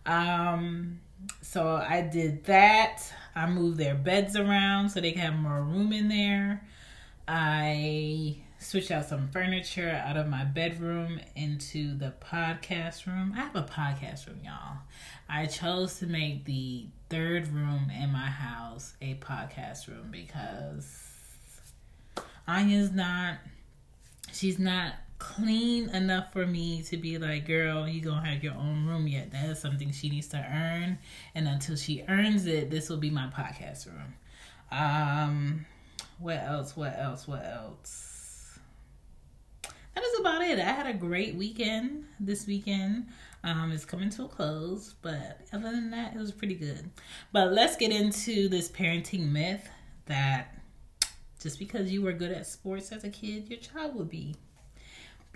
Um, 0.05 0.99
so 1.41 1.67
I 1.67 2.01
did 2.01 2.45
that. 2.45 3.03
I 3.35 3.47
moved 3.47 3.77
their 3.77 3.95
beds 3.95 4.35
around 4.35 4.89
so 4.89 4.99
they 4.99 5.11
can 5.11 5.21
have 5.21 5.35
more 5.35 5.61
room 5.61 5.93
in 5.93 6.07
there. 6.07 6.63
I 7.27 8.37
switched 8.59 8.91
out 8.91 9.05
some 9.05 9.29
furniture 9.29 10.01
out 10.05 10.17
of 10.17 10.27
my 10.27 10.43
bedroom 10.43 11.19
into 11.35 11.95
the 11.97 12.13
podcast 12.19 13.05
room. 13.05 13.33
I 13.35 13.41
have 13.41 13.55
a 13.55 13.63
podcast 13.63 14.27
room, 14.27 14.39
y'all. 14.43 14.79
I 15.29 15.45
chose 15.45 15.99
to 15.99 16.07
make 16.07 16.45
the 16.45 16.87
third 17.09 17.47
room 17.49 17.91
in 17.95 18.11
my 18.11 18.27
house 18.27 18.93
a 19.01 19.15
podcast 19.15 19.87
room 19.87 20.07
because 20.11 21.03
Anya's 22.47 22.91
not 22.91 23.37
she's 24.31 24.59
not 24.59 24.93
clean 25.19 25.89
enough 25.89 26.31
for 26.31 26.45
me 26.45 26.81
to 26.83 26.97
be 26.97 27.17
like, 27.17 27.47
girl, 27.47 27.87
you 27.87 28.01
gonna 28.01 28.25
have 28.25 28.43
your 28.43 28.53
own 28.53 28.85
room 28.85 29.07
yet. 29.07 29.31
That 29.31 29.49
is 29.49 29.59
something 29.59 29.91
she 29.91 30.09
needs 30.09 30.27
to 30.29 30.37
earn. 30.37 30.99
And 31.35 31.47
until 31.47 31.75
she 31.75 32.03
earns 32.07 32.45
it, 32.45 32.69
this 32.69 32.89
will 32.89 32.97
be 32.97 33.09
my 33.09 33.27
podcast 33.27 33.87
room. 33.87 34.13
Um 34.71 35.65
what 36.19 36.41
else? 36.43 36.75
What 36.75 36.97
else? 36.97 37.27
What 37.27 37.45
else? 37.45 38.59
That 39.93 40.03
is 40.03 40.19
about 40.19 40.41
it. 40.43 40.59
I 40.59 40.71
had 40.71 40.87
a 40.87 40.93
great 40.93 41.35
weekend 41.35 42.05
this 42.19 42.45
weekend. 42.45 43.07
Um, 43.43 43.71
it's 43.71 43.85
coming 43.85 44.09
to 44.11 44.25
a 44.25 44.27
close, 44.27 44.95
but 45.01 45.41
other 45.53 45.71
than 45.71 45.91
that, 45.91 46.15
it 46.15 46.19
was 46.19 46.31
pretty 46.31 46.55
good. 46.55 46.89
But 47.31 47.53
let's 47.53 47.75
get 47.75 47.91
into 47.91 48.49
this 48.49 48.69
parenting 48.69 49.31
myth 49.31 49.69
that 50.05 50.55
just 51.39 51.59
because 51.59 51.91
you 51.91 52.01
were 52.01 52.13
good 52.13 52.31
at 52.31 52.45
sports 52.45 52.91
as 52.91 53.03
a 53.03 53.09
kid, 53.09 53.47
your 53.49 53.59
child 53.59 53.95
will 53.95 54.05
be. 54.05 54.35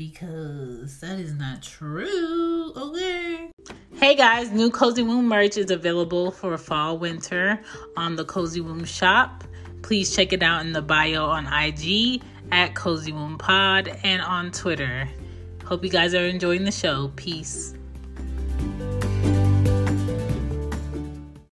Because 0.09 0.99
that 1.01 1.19
is 1.19 1.35
not 1.35 1.61
true. 1.61 2.73
Okay. 2.75 3.51
Hey 3.93 4.15
guys, 4.15 4.49
new 4.49 4.71
Cozy 4.71 5.03
Womb 5.03 5.27
merch 5.27 5.57
is 5.57 5.69
available 5.69 6.31
for 6.31 6.57
fall 6.57 6.97
winter 6.97 7.61
on 7.95 8.15
the 8.15 8.25
Cozy 8.25 8.61
Womb 8.61 8.83
shop. 8.83 9.43
Please 9.83 10.15
check 10.15 10.33
it 10.33 10.41
out 10.41 10.65
in 10.65 10.73
the 10.73 10.81
bio 10.81 11.25
on 11.25 11.45
IG 11.45 12.23
at 12.51 12.73
Cozy 12.73 13.11
Womb 13.11 13.37
Pod 13.37 13.95
and 14.01 14.23
on 14.23 14.51
Twitter. 14.51 15.07
Hope 15.65 15.83
you 15.83 15.91
guys 15.91 16.15
are 16.15 16.25
enjoying 16.25 16.63
the 16.63 16.71
show. 16.71 17.11
Peace. 17.15 17.75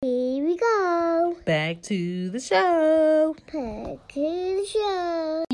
Here 0.01 0.43
we 0.43 0.57
go. 0.57 1.37
Back 1.45 1.83
to 1.83 2.31
the 2.31 2.41
show. 2.41 3.37
Back 3.53 4.09
to 4.15 4.21
the 4.23 4.67
show. 4.67 5.45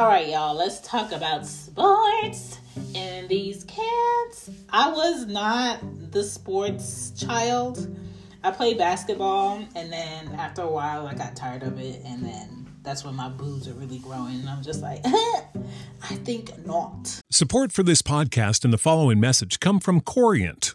All 0.00 0.06
right, 0.06 0.28
y'all, 0.28 0.56
let's 0.56 0.80
talk 0.80 1.12
about 1.12 1.44
sports 1.44 2.58
and 2.94 3.28
these 3.28 3.64
kids. 3.64 4.48
I 4.70 4.90
was 4.90 5.26
not 5.26 5.78
the 6.10 6.24
sports 6.24 7.10
child. 7.10 7.94
I 8.42 8.50
played 8.50 8.78
basketball, 8.78 9.62
and 9.76 9.92
then 9.92 10.28
after 10.36 10.62
a 10.62 10.70
while, 10.70 11.06
I 11.06 11.12
got 11.12 11.36
tired 11.36 11.62
of 11.64 11.78
it, 11.78 12.00
and 12.06 12.24
then 12.24 12.66
that's 12.82 13.04
when 13.04 13.14
my 13.14 13.28
boobs 13.28 13.68
are 13.68 13.74
really 13.74 13.98
growing. 13.98 14.36
And 14.36 14.48
I'm 14.48 14.62
just 14.62 14.80
like, 14.80 15.02
I 15.04 16.14
think 16.24 16.64
not. 16.64 17.20
Support 17.30 17.70
for 17.70 17.82
this 17.82 18.00
podcast 18.00 18.64
and 18.64 18.72
the 18.72 18.78
following 18.78 19.20
message 19.20 19.60
come 19.60 19.80
from 19.80 20.00
Corient. 20.00 20.74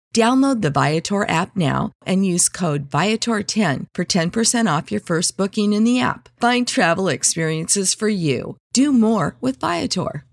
Download 0.13 0.61
the 0.61 0.69
Viator 0.69 1.27
app 1.29 1.55
now 1.55 1.93
and 2.05 2.25
use 2.25 2.49
code 2.49 2.89
Viator10 2.89 3.85
for 3.93 4.03
10% 4.03 4.77
off 4.77 4.91
your 4.91 4.99
first 4.99 5.37
booking 5.37 5.71
in 5.71 5.85
the 5.85 6.01
app. 6.01 6.27
Find 6.41 6.67
travel 6.67 7.07
experiences 7.07 7.93
for 7.93 8.09
you. 8.09 8.57
Do 8.73 8.91
more 8.91 9.37
with 9.39 9.61
Viator. 9.61 10.25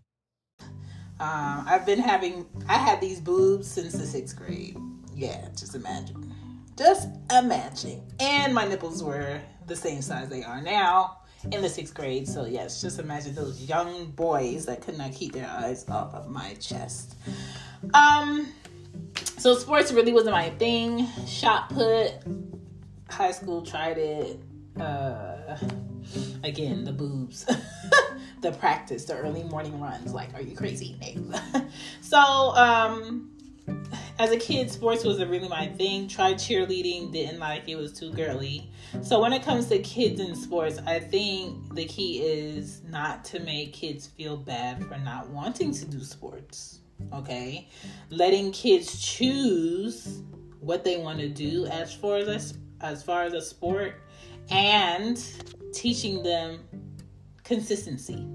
Um, 1.20 1.64
I've 1.66 1.86
been 1.86 2.00
having, 2.00 2.46
I 2.68 2.74
had 2.74 3.00
these 3.00 3.20
boobs 3.20 3.68
since 3.68 3.92
the 3.92 4.06
sixth 4.06 4.36
grade. 4.36 4.76
Yeah, 5.14 5.48
just 5.56 5.76
imagine. 5.76 6.34
Just 6.76 7.08
imagine. 7.30 8.02
And 8.18 8.52
my 8.52 8.66
nipples 8.66 9.02
were 9.02 9.40
the 9.66 9.76
same 9.76 10.02
size 10.02 10.28
they 10.28 10.42
are 10.42 10.60
now 10.60 11.18
in 11.52 11.62
the 11.62 11.68
sixth 11.68 11.94
grade. 11.94 12.26
So, 12.26 12.46
yes, 12.46 12.80
just 12.80 12.98
imagine 12.98 13.34
those 13.34 13.62
young 13.62 14.10
boys 14.10 14.66
that 14.66 14.80
could 14.80 14.98
not 14.98 15.12
keep 15.12 15.32
their 15.32 15.48
eyes 15.48 15.88
off 15.88 16.14
of 16.14 16.28
my 16.28 16.54
chest. 16.54 17.14
Um, 17.94 18.52
so 19.38 19.54
sports 19.56 19.92
really 19.92 20.12
wasn't 20.12 20.32
my 20.32 20.50
thing. 20.50 21.06
Shot 21.26 21.68
put, 21.70 22.12
high 23.08 23.30
school 23.32 23.62
tried 23.62 23.98
it. 23.98 24.40
Uh, 24.80 25.56
again, 26.44 26.84
the 26.84 26.92
boobs, 26.92 27.44
the 28.42 28.52
practice, 28.52 29.04
the 29.04 29.16
early 29.16 29.44
morning 29.44 29.80
runs. 29.80 30.12
Like, 30.12 30.34
are 30.34 30.42
you 30.42 30.56
crazy? 30.56 30.96
so, 32.00 32.18
um, 32.18 33.30
as 34.18 34.30
a 34.30 34.36
kid, 34.36 34.70
sports 34.70 35.04
wasn't 35.04 35.30
really 35.30 35.48
my 35.48 35.68
thing. 35.68 36.08
Tried 36.08 36.36
cheerleading, 36.36 37.12
didn't 37.12 37.38
like 37.38 37.68
it, 37.68 37.76
was 37.76 37.92
too 37.92 38.12
girly. 38.12 38.70
So 39.02 39.20
when 39.20 39.32
it 39.32 39.42
comes 39.42 39.66
to 39.66 39.78
kids 39.80 40.20
in 40.20 40.34
sports, 40.34 40.78
I 40.86 40.98
think 40.98 41.74
the 41.74 41.84
key 41.84 42.20
is 42.20 42.82
not 42.88 43.24
to 43.26 43.40
make 43.40 43.72
kids 43.72 44.06
feel 44.06 44.36
bad 44.36 44.84
for 44.84 44.98
not 44.98 45.28
wanting 45.28 45.72
to 45.74 45.84
do 45.84 46.00
sports 46.00 46.80
okay? 47.12 47.68
Letting 48.10 48.52
kids 48.52 49.00
choose 49.00 50.22
what 50.60 50.84
they 50.84 50.96
want 50.96 51.18
to 51.20 51.28
do 51.28 51.66
as 51.66 51.94
far 51.94 52.16
as 52.16 52.28
a, 52.28 52.84
as 52.84 53.02
far 53.02 53.24
as 53.24 53.32
a 53.32 53.40
sport 53.40 53.94
and 54.50 55.22
teaching 55.72 56.22
them 56.22 56.60
consistency. 57.44 58.26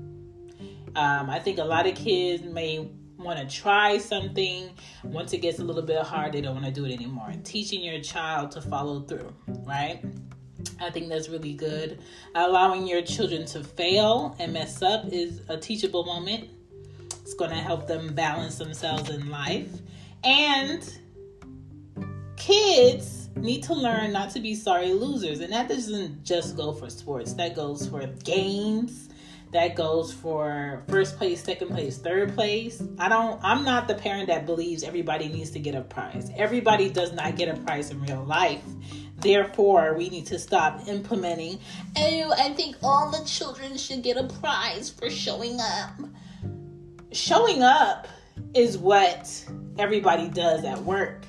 Um, 0.96 1.28
i 1.30 1.40
think 1.40 1.58
a 1.58 1.64
lot 1.64 1.88
of 1.88 1.96
kids 1.96 2.44
may 2.44 2.88
want 3.18 3.40
to 3.40 3.56
try 3.56 3.98
something. 3.98 4.70
Once 5.04 5.34
it 5.34 5.40
gets 5.40 5.60
a 5.60 5.64
little 5.64 5.82
bit 5.82 6.00
hard 6.04 6.34
they 6.34 6.42
don't 6.42 6.54
want 6.54 6.66
to 6.66 6.72
do 6.72 6.86
it 6.86 6.92
anymore. 6.92 7.32
Teaching 7.44 7.84
your 7.84 8.00
child 8.02 8.52
to 8.52 8.62
follow 8.62 9.02
through 9.02 9.34
right? 9.66 10.04
I 10.80 10.90
think 10.90 11.10
that's 11.10 11.30
really 11.30 11.54
good. 11.54 12.00
Allowing 12.36 12.88
your 12.88 13.02
children 13.02 13.46
to 13.48 13.64
fail 13.64 14.36
and 14.40 14.54
mess 14.54 14.82
up 14.82 15.06
is 15.12 15.42
a 15.50 15.58
teachable 15.58 16.06
moment. 16.06 16.50
It's 17.24 17.34
going 17.34 17.52
to 17.52 17.56
help 17.56 17.88
them 17.88 18.14
balance 18.14 18.58
themselves 18.58 19.10
in 19.10 19.30
life. 19.30 19.72
And 20.26 20.84
kids 22.36 23.30
need 23.38 23.64
to 23.64 23.74
learn 23.74 24.12
not 24.12 24.30
to 24.32 24.42
be 24.42 24.56
sorry 24.56 24.92
losers. 24.92 25.40
And 25.40 25.54
that 25.54 25.70
doesn't 25.70 26.26
just 26.26 26.58
go 26.58 26.74
for 26.74 26.90
sports, 26.90 27.34
that 27.36 27.56
goes 27.56 27.88
for 27.88 28.06
games. 28.24 29.10
That 29.54 29.76
goes 29.76 30.12
for 30.12 30.84
first 30.90 31.16
place, 31.16 31.44
second 31.44 31.70
place, 31.70 32.00
third 32.00 32.34
place. 32.34 32.82
I 32.98 33.08
don't, 33.08 33.40
I'm 33.44 33.64
not 33.64 33.88
the 33.88 33.94
parent 33.94 34.28
that 34.28 34.48
believes 34.48 34.82
everybody 34.82 35.30
needs 35.30 35.52
to 35.52 35.60
get 35.60 35.76
a 35.76 35.82
prize. 35.82 36.32
Everybody 36.36 36.90
does 36.90 37.14
not 37.14 37.36
get 37.38 37.50
a 37.50 37.62
prize 37.62 37.92
in 37.92 38.02
real 38.02 38.24
life. 38.24 38.64
Therefore, 39.18 39.94
we 39.94 40.10
need 40.10 40.26
to 40.26 40.40
stop 40.40 40.88
implementing, 40.88 41.60
oh, 41.96 42.34
I 42.36 42.50
think 42.54 42.78
all 42.82 43.12
the 43.12 43.24
children 43.26 43.78
should 43.78 44.02
get 44.02 44.18
a 44.18 44.24
prize 44.24 44.90
for 44.90 45.10
showing 45.12 45.60
up 45.62 45.92
showing 47.14 47.62
up 47.62 48.08
is 48.54 48.78
what 48.78 49.46
everybody 49.78 50.28
does 50.30 50.66
at 50.66 50.80
work. 50.84 51.24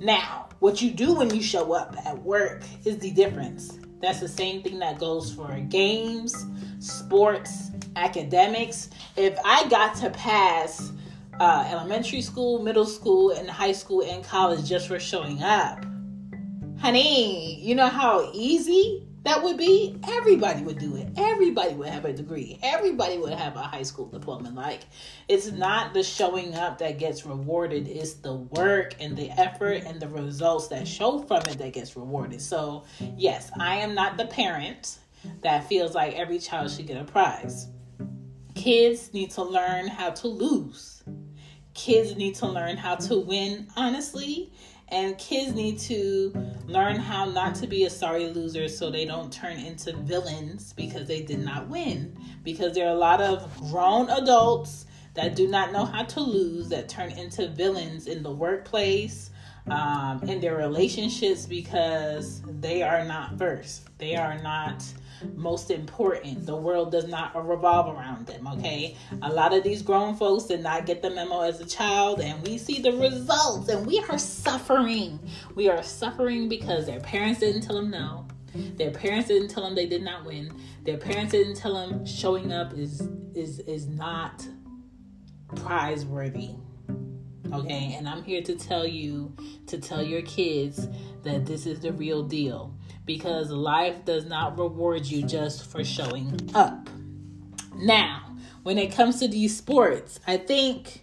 Now, 0.00 0.48
what 0.60 0.80
you 0.80 0.90
do 0.90 1.14
when 1.14 1.34
you 1.34 1.42
show 1.42 1.72
up 1.72 1.94
at 2.06 2.18
work 2.22 2.62
is 2.84 2.98
the 2.98 3.10
difference. 3.10 3.78
That's 4.00 4.20
the 4.20 4.28
same 4.28 4.62
thing 4.62 4.78
that 4.78 4.98
goes 4.98 5.32
for 5.32 5.58
games, 5.68 6.46
sports, 6.78 7.70
academics. 7.96 8.90
If 9.16 9.38
I 9.44 9.68
got 9.68 9.94
to 9.96 10.10
pass 10.10 10.92
uh, 11.38 11.66
elementary 11.70 12.22
school, 12.22 12.62
middle 12.62 12.86
school, 12.86 13.32
and 13.32 13.48
high 13.48 13.72
school 13.72 14.02
and 14.02 14.24
college 14.24 14.66
just 14.66 14.88
for 14.88 14.98
showing 14.98 15.42
up, 15.42 15.84
honey, 16.78 17.60
you 17.60 17.74
know 17.74 17.88
how 17.88 18.30
easy 18.32 19.06
that 19.22 19.42
would 19.42 19.58
be 19.58 19.98
everybody 20.08 20.62
would 20.62 20.78
do 20.78 20.96
it. 20.96 21.08
Everybody 21.16 21.74
would 21.74 21.88
have 21.88 22.04
a 22.04 22.12
degree. 22.12 22.58
Everybody 22.62 23.18
would 23.18 23.34
have 23.34 23.56
a 23.56 23.62
high 23.62 23.82
school 23.82 24.06
diploma. 24.06 24.50
Like 24.50 24.82
it's 25.28 25.50
not 25.50 25.92
the 25.92 26.02
showing 26.02 26.54
up 26.54 26.78
that 26.78 26.98
gets 26.98 27.26
rewarded. 27.26 27.86
It's 27.86 28.14
the 28.14 28.34
work 28.34 28.94
and 28.98 29.16
the 29.16 29.30
effort 29.32 29.82
and 29.84 30.00
the 30.00 30.08
results 30.08 30.68
that 30.68 30.88
show 30.88 31.18
from 31.18 31.42
it 31.48 31.58
that 31.58 31.72
gets 31.72 31.96
rewarded. 31.96 32.40
So 32.40 32.84
yes 33.16 33.50
i 33.58 33.76
am 33.76 33.94
not 33.94 34.16
the 34.16 34.26
parent 34.26 34.98
that 35.42 35.68
feels 35.68 35.94
like 35.94 36.14
every 36.14 36.38
child 36.38 36.70
should 36.70 36.86
get 36.86 36.96
a 36.96 37.04
prize. 37.04 37.68
Kids 38.54 39.12
need 39.12 39.30
to 39.32 39.42
learn 39.42 39.86
how 39.86 40.10
to 40.10 40.28
lose. 40.28 41.02
Kids 41.74 42.16
need 42.16 42.34
to 42.36 42.46
learn 42.46 42.76
how 42.76 42.94
to 42.96 43.18
win 43.18 43.68
honestly 43.76 44.52
and 44.90 45.16
kids 45.18 45.54
need 45.54 45.78
to 45.78 46.32
learn 46.66 46.96
how 46.96 47.24
not 47.26 47.54
to 47.56 47.66
be 47.66 47.84
a 47.84 47.90
sorry 47.90 48.28
loser 48.28 48.68
so 48.68 48.90
they 48.90 49.04
don't 49.04 49.32
turn 49.32 49.58
into 49.58 49.94
villains 49.96 50.72
because 50.72 51.06
they 51.06 51.22
did 51.22 51.40
not 51.40 51.68
win. 51.68 52.16
Because 52.42 52.74
there 52.74 52.86
are 52.86 52.94
a 52.94 52.98
lot 52.98 53.20
of 53.20 53.56
grown 53.70 54.10
adults 54.10 54.86
that 55.14 55.36
do 55.36 55.46
not 55.46 55.72
know 55.72 55.84
how 55.84 56.04
to 56.04 56.20
lose 56.20 56.68
that 56.68 56.88
turn 56.88 57.10
into 57.12 57.48
villains 57.48 58.06
in 58.06 58.22
the 58.22 58.32
workplace, 58.32 59.30
um, 59.68 60.22
in 60.24 60.40
their 60.40 60.56
relationships 60.56 61.46
because 61.46 62.42
they 62.60 62.82
are 62.82 63.04
not 63.04 63.38
first. 63.38 63.88
They 63.98 64.16
are 64.16 64.38
not 64.42 64.84
most 65.34 65.70
important. 65.70 66.46
The 66.46 66.56
world 66.56 66.92
does 66.92 67.06
not 67.06 67.34
revolve 67.46 67.94
around 67.94 68.26
them, 68.26 68.46
okay? 68.46 68.96
A 69.22 69.32
lot 69.32 69.52
of 69.52 69.62
these 69.62 69.82
grown 69.82 70.14
folks 70.16 70.44
did 70.44 70.62
not 70.62 70.86
get 70.86 71.02
the 71.02 71.10
memo 71.10 71.42
as 71.42 71.60
a 71.60 71.66
child, 71.66 72.20
and 72.20 72.46
we 72.46 72.58
see 72.58 72.80
the 72.80 72.92
results, 72.92 73.68
and 73.68 73.86
we 73.86 73.98
are 74.08 74.18
suffering. 74.18 75.18
We 75.54 75.68
are 75.68 75.82
suffering 75.82 76.48
because 76.48 76.86
their 76.86 77.00
parents 77.00 77.40
didn't 77.40 77.62
tell 77.62 77.76
them 77.76 77.90
no. 77.90 78.26
Their 78.54 78.90
parents 78.90 79.28
didn't 79.28 79.48
tell 79.48 79.62
them 79.62 79.74
they 79.74 79.86
did 79.86 80.02
not 80.02 80.24
win. 80.24 80.52
Their 80.84 80.96
parents 80.96 81.32
didn't 81.32 81.56
tell 81.56 81.74
them 81.74 82.04
showing 82.04 82.52
up 82.52 82.72
is 82.72 83.00
is 83.34 83.60
is 83.60 83.86
not 83.86 84.46
prize 85.54 86.04
worthy. 86.04 86.50
Okay, 87.52 87.94
and 87.96 88.08
I'm 88.08 88.22
here 88.22 88.42
to 88.42 88.54
tell 88.54 88.86
you 88.86 89.34
to 89.66 89.78
tell 89.78 90.02
your 90.02 90.22
kids 90.22 90.88
that 91.22 91.46
this 91.46 91.66
is 91.66 91.80
the 91.80 91.92
real 91.92 92.22
deal 92.22 92.76
because 93.16 93.50
life 93.50 94.04
does 94.04 94.24
not 94.24 94.56
reward 94.56 95.04
you 95.04 95.20
just 95.20 95.68
for 95.68 95.82
showing 95.82 96.48
up. 96.54 96.88
Now, 97.74 98.36
when 98.62 98.78
it 98.78 98.92
comes 98.92 99.18
to 99.18 99.26
these 99.26 99.56
sports, 99.56 100.20
I 100.28 100.36
think 100.36 101.02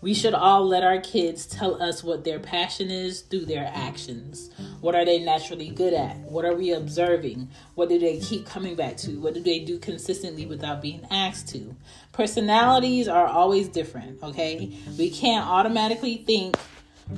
we 0.00 0.14
should 0.14 0.34
all 0.34 0.64
let 0.64 0.84
our 0.84 1.00
kids 1.00 1.46
tell 1.46 1.82
us 1.82 2.04
what 2.04 2.22
their 2.22 2.38
passion 2.38 2.88
is 2.88 3.22
through 3.22 3.46
their 3.46 3.68
actions. 3.74 4.50
What 4.80 4.94
are 4.94 5.04
they 5.04 5.24
naturally 5.24 5.70
good 5.70 5.92
at? 5.92 6.18
What 6.18 6.44
are 6.44 6.54
we 6.54 6.70
observing? 6.70 7.48
What 7.74 7.88
do 7.88 7.98
they 7.98 8.20
keep 8.20 8.46
coming 8.46 8.76
back 8.76 8.96
to? 8.98 9.18
What 9.18 9.34
do 9.34 9.40
they 9.40 9.58
do 9.58 9.80
consistently 9.80 10.46
without 10.46 10.80
being 10.80 11.04
asked 11.10 11.48
to? 11.48 11.74
Personalities 12.12 13.08
are 13.08 13.26
always 13.26 13.66
different, 13.66 14.22
okay? 14.22 14.72
We 14.96 15.10
can't 15.10 15.48
automatically 15.48 16.18
think 16.18 16.56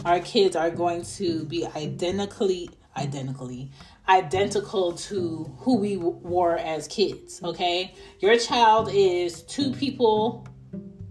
our 0.07 0.21
kids 0.21 0.57
are 0.57 0.71
going 0.71 1.03
to 1.03 1.45
be 1.45 1.67
identically 1.67 2.71
identically 2.97 3.71
identical 4.09 4.93
to 4.93 5.53
who 5.59 5.77
we 5.77 5.97
were 5.97 6.57
as 6.57 6.87
kids, 6.89 7.41
okay? 7.43 7.95
Your 8.21 8.39
child 8.39 8.89
is 8.93 9.43
two 9.43 9.73
people 9.73 10.47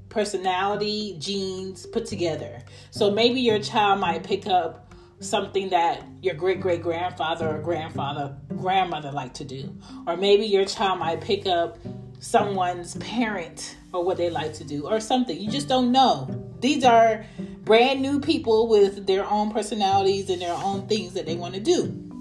personality, 0.10 1.18
genes 1.20 1.86
put 1.86 2.06
together. 2.06 2.62
So 2.90 3.12
maybe 3.12 3.42
your 3.42 3.60
child 3.60 4.00
might 4.00 4.24
pick 4.24 4.48
up 4.48 4.94
something 5.20 5.70
that 5.70 6.04
your 6.22 6.36
great 6.36 6.62
great 6.62 6.82
grandfather 6.82 7.58
or 7.58 7.60
grandfather 7.60 8.36
grandmother 8.56 9.12
liked 9.12 9.36
to 9.36 9.46
do 9.46 9.76
or 10.08 10.16
maybe 10.18 10.46
your 10.46 10.66
child 10.66 11.00
might 11.00 11.22
pick 11.22 11.46
up 11.48 11.78
someone's 12.20 12.96
parent 12.96 13.78
or 13.94 14.04
what 14.04 14.18
they 14.18 14.30
like 14.30 14.54
to 14.54 14.64
do 14.64 14.88
or 14.88 15.00
something. 15.00 15.40
You 15.40 15.50
just 15.50 15.68
don't 15.68 15.92
know. 15.92 16.28
These 16.60 16.84
are 16.84 17.26
brand 17.64 18.02
new 18.02 18.20
people 18.20 18.68
with 18.68 19.06
their 19.06 19.26
own 19.26 19.52
personalities 19.52 20.30
and 20.30 20.42
their 20.42 20.54
own 20.54 20.88
things 20.88 21.14
that 21.14 21.26
they 21.26 21.36
want 21.36 21.56
to 21.56 21.60
do. 21.60 22.15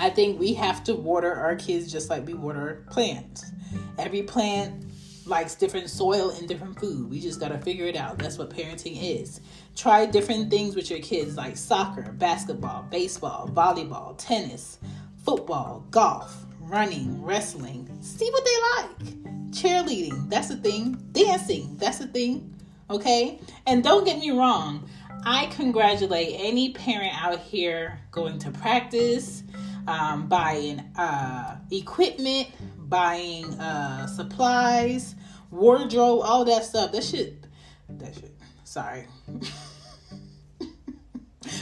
I 0.00 0.08
think 0.08 0.40
we 0.40 0.54
have 0.54 0.82
to 0.84 0.94
water 0.94 1.34
our 1.34 1.54
kids 1.54 1.92
just 1.92 2.08
like 2.08 2.26
we 2.26 2.32
water 2.32 2.86
plants. 2.90 3.52
Every 3.98 4.22
plant 4.22 4.86
likes 5.26 5.54
different 5.54 5.90
soil 5.90 6.30
and 6.30 6.48
different 6.48 6.80
food. 6.80 7.10
We 7.10 7.20
just 7.20 7.38
got 7.38 7.48
to 7.48 7.58
figure 7.58 7.84
it 7.84 7.96
out. 7.96 8.16
That's 8.18 8.38
what 8.38 8.48
parenting 8.48 8.98
is. 9.20 9.42
Try 9.76 10.06
different 10.06 10.50
things 10.50 10.74
with 10.74 10.90
your 10.90 11.00
kids 11.00 11.36
like 11.36 11.54
soccer, 11.54 12.12
basketball, 12.12 12.84
baseball, 12.90 13.50
volleyball, 13.52 14.16
tennis, 14.16 14.78
football, 15.22 15.84
golf, 15.90 16.46
running, 16.60 17.22
wrestling. 17.22 17.86
See 18.00 18.30
what 18.30 18.44
they 18.44 18.82
like. 18.82 19.50
Cheerleading, 19.50 20.30
that's 20.30 20.48
a 20.48 20.56
thing. 20.56 20.94
Dancing, 21.12 21.76
that's 21.76 22.00
a 22.00 22.06
thing. 22.06 22.54
Okay? 22.88 23.38
And 23.66 23.84
don't 23.84 24.06
get 24.06 24.18
me 24.18 24.30
wrong, 24.30 24.88
I 25.24 25.46
congratulate 25.54 26.36
any 26.38 26.72
parent 26.72 27.12
out 27.22 27.40
here 27.40 28.00
going 28.10 28.38
to 28.38 28.50
practice, 28.50 29.42
um, 29.86 30.28
buying 30.28 30.80
uh, 30.96 31.58
equipment, 31.70 32.48
buying 32.88 33.46
uh, 33.54 34.06
supplies, 34.06 35.14
wardrobe, 35.50 36.20
all 36.22 36.44
that 36.44 36.64
stuff. 36.64 36.92
That 36.92 37.04
shit, 37.04 37.44
that 37.88 38.14
shit. 38.14 38.34
Sorry. 38.64 39.06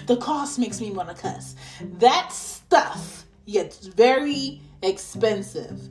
the 0.07 0.17
cost 0.17 0.59
makes 0.59 0.81
me 0.81 0.91
want 0.91 1.09
to 1.09 1.15
cuss. 1.15 1.55
That 1.81 2.33
stuff 2.33 3.25
gets 3.47 3.87
very 3.87 4.61
expensive. 4.83 5.89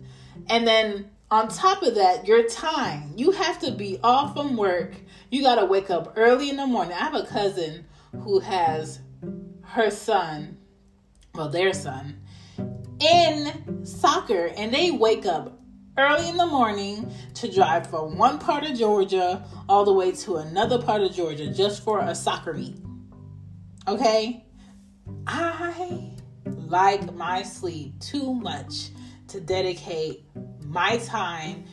And 0.50 0.68
then 0.68 1.10
on 1.30 1.50
top 1.50 1.84
of 1.84 1.96
that, 1.96 2.26
your 2.26 2.48
time. 2.48 3.14
You 3.16 3.32
have 3.32 3.60
to 3.60 3.72
be 3.72 4.00
off 4.04 4.34
from 4.34 4.56
work. 4.56 4.96
You 5.30 5.44
got 5.44 5.56
to 5.56 5.66
wake 5.66 5.90
up 5.90 6.14
early 6.16 6.50
in 6.50 6.56
the 6.56 6.68
morning. 6.68 6.94
I 6.94 7.00
have 7.00 7.16
a 7.16 7.26
cousin 7.26 7.86
who 8.12 8.40
has 8.40 9.00
her 9.64 9.90
son, 9.92 10.57
well, 11.38 11.50
their 11.50 11.72
son, 11.72 12.20
in 13.00 13.86
soccer, 13.86 14.48
and 14.58 14.74
they 14.74 14.90
wake 14.90 15.26
up 15.26 15.60
early 15.98 16.28
in 16.30 16.38
the 16.38 16.46
morning 16.46 17.12
to 17.36 17.52
drive 17.52 17.88
from 17.88 18.18
one 18.18 18.40
part 18.40 18.64
of 18.64 18.78
Georgia 18.78 19.46
all 19.70 19.86
the 19.86 19.94
way 19.94 20.12
to 20.12 20.38
another 20.38 20.82
part 20.82 21.02
of 21.02 21.14
Georgia 21.14 21.52
just 21.52 21.84
for 21.84 22.00
a 22.00 22.16
soccer 22.16 22.54
meet. 22.54 22.78
Okay? 23.88 24.46
I 25.28 26.12
like 26.46 27.14
my 27.14 27.44
sleep 27.44 28.00
too 28.00 28.34
much 28.34 28.90
to 29.28 29.40
dedicate 29.40 30.26
my 30.66 30.98
time 30.98 31.66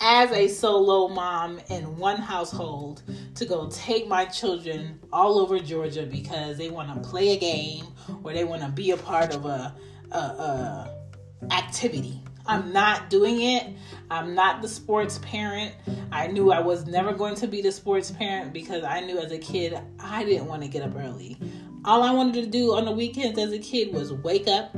as 0.00 0.30
a 0.32 0.48
solo 0.48 1.08
mom 1.08 1.60
in 1.68 1.96
one 1.96 2.16
household 2.16 3.02
to 3.34 3.44
go 3.44 3.68
take 3.70 4.08
my 4.08 4.24
children 4.24 4.98
all 5.12 5.38
over 5.38 5.58
Georgia 5.58 6.06
because 6.06 6.56
they 6.56 6.70
want 6.70 6.92
to 6.94 7.08
play 7.08 7.30
a 7.30 7.38
game 7.38 7.84
or 8.24 8.32
they 8.32 8.44
want 8.44 8.62
to 8.62 8.68
be 8.68 8.92
a 8.92 8.96
part 8.96 9.34
of 9.34 9.44
a, 9.44 9.74
a, 10.10 10.16
a 10.16 11.00
activity. 11.52 12.20
I'm 12.46 12.72
not 12.72 13.10
doing 13.10 13.42
it. 13.42 13.66
I'm 14.10 14.34
not 14.34 14.62
the 14.62 14.68
sports 14.68 15.18
parent. 15.18 15.74
I 16.10 16.26
knew 16.28 16.50
I 16.50 16.60
was 16.60 16.86
never 16.86 17.12
going 17.12 17.34
to 17.36 17.46
be 17.46 17.60
the 17.60 17.70
sports 17.70 18.10
parent 18.10 18.52
because 18.52 18.82
I 18.82 19.00
knew 19.00 19.18
as 19.18 19.30
a 19.30 19.38
kid 19.38 19.78
I 20.00 20.24
didn't 20.24 20.46
want 20.46 20.62
to 20.62 20.68
get 20.68 20.82
up 20.82 20.96
early. 20.96 21.38
All 21.84 22.02
I 22.02 22.10
wanted 22.10 22.42
to 22.42 22.46
do 22.46 22.74
on 22.74 22.86
the 22.86 22.92
weekends 22.92 23.38
as 23.38 23.52
a 23.52 23.58
kid 23.58 23.92
was 23.92 24.12
wake 24.12 24.48
up, 24.48 24.74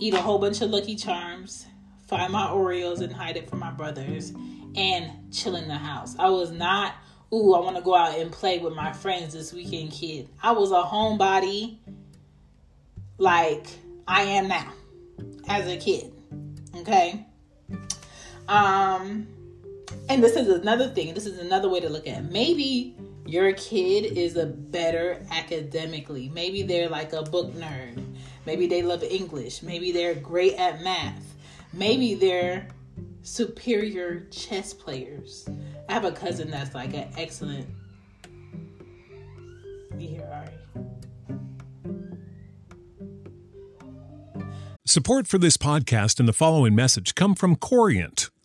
eat 0.00 0.14
a 0.14 0.20
whole 0.20 0.38
bunch 0.38 0.60
of 0.60 0.70
Lucky 0.70 0.96
Charms, 0.96 1.66
find 2.08 2.32
my 2.32 2.46
Oreos 2.46 3.00
and 3.00 3.12
hide 3.12 3.36
it 3.36 3.48
from 3.48 3.60
my 3.60 3.70
brothers, 3.70 4.32
and 4.74 5.32
chill 5.32 5.56
in 5.56 5.68
the 5.68 5.76
house. 5.76 6.16
I 6.18 6.28
was 6.30 6.50
not, 6.50 6.94
ooh, 7.32 7.54
I 7.54 7.60
want 7.60 7.76
to 7.76 7.82
go 7.82 7.94
out 7.94 8.18
and 8.18 8.32
play 8.32 8.58
with 8.58 8.74
my 8.74 8.92
friends 8.92 9.34
this 9.34 9.52
weekend, 9.52 9.92
kid. 9.92 10.28
I 10.42 10.52
was 10.52 10.72
a 10.72 10.82
homebody 10.82 11.78
like 13.18 13.66
I 14.06 14.22
am 14.22 14.48
now 14.48 14.72
as 15.48 15.66
a 15.68 15.76
kid. 15.76 16.12
Okay? 16.76 17.26
Um, 18.48 19.26
and 20.08 20.22
this 20.22 20.36
is 20.36 20.48
another 20.48 20.88
thing, 20.88 21.12
this 21.14 21.26
is 21.26 21.38
another 21.38 21.68
way 21.68 21.80
to 21.80 21.88
look 21.88 22.06
at 22.06 22.18
it. 22.18 22.32
Maybe 22.32 22.96
your 23.26 23.52
kid 23.52 24.16
is 24.16 24.36
a 24.36 24.46
better 24.46 25.22
academically. 25.30 26.30
Maybe 26.30 26.62
they're 26.62 26.88
like 26.88 27.12
a 27.12 27.22
book 27.22 27.52
nerd. 27.52 28.02
Maybe 28.46 28.66
they 28.66 28.80
love 28.80 29.02
English. 29.02 29.62
Maybe 29.62 29.92
they're 29.92 30.14
great 30.14 30.54
at 30.54 30.82
math. 30.82 31.27
Maybe 31.78 32.14
they're 32.14 32.66
superior 33.22 34.26
chess 34.32 34.74
players. 34.74 35.48
I 35.88 35.92
have 35.92 36.04
a 36.04 36.10
cousin 36.10 36.50
that's 36.50 36.74
like 36.74 36.92
an 36.92 37.08
excellent. 37.16 37.68
Support 44.84 45.28
for 45.28 45.38
this 45.38 45.56
podcast 45.56 46.18
and 46.18 46.28
the 46.28 46.32
following 46.32 46.74
message 46.74 47.14
come 47.14 47.36
from 47.36 47.54
Corient. 47.54 48.30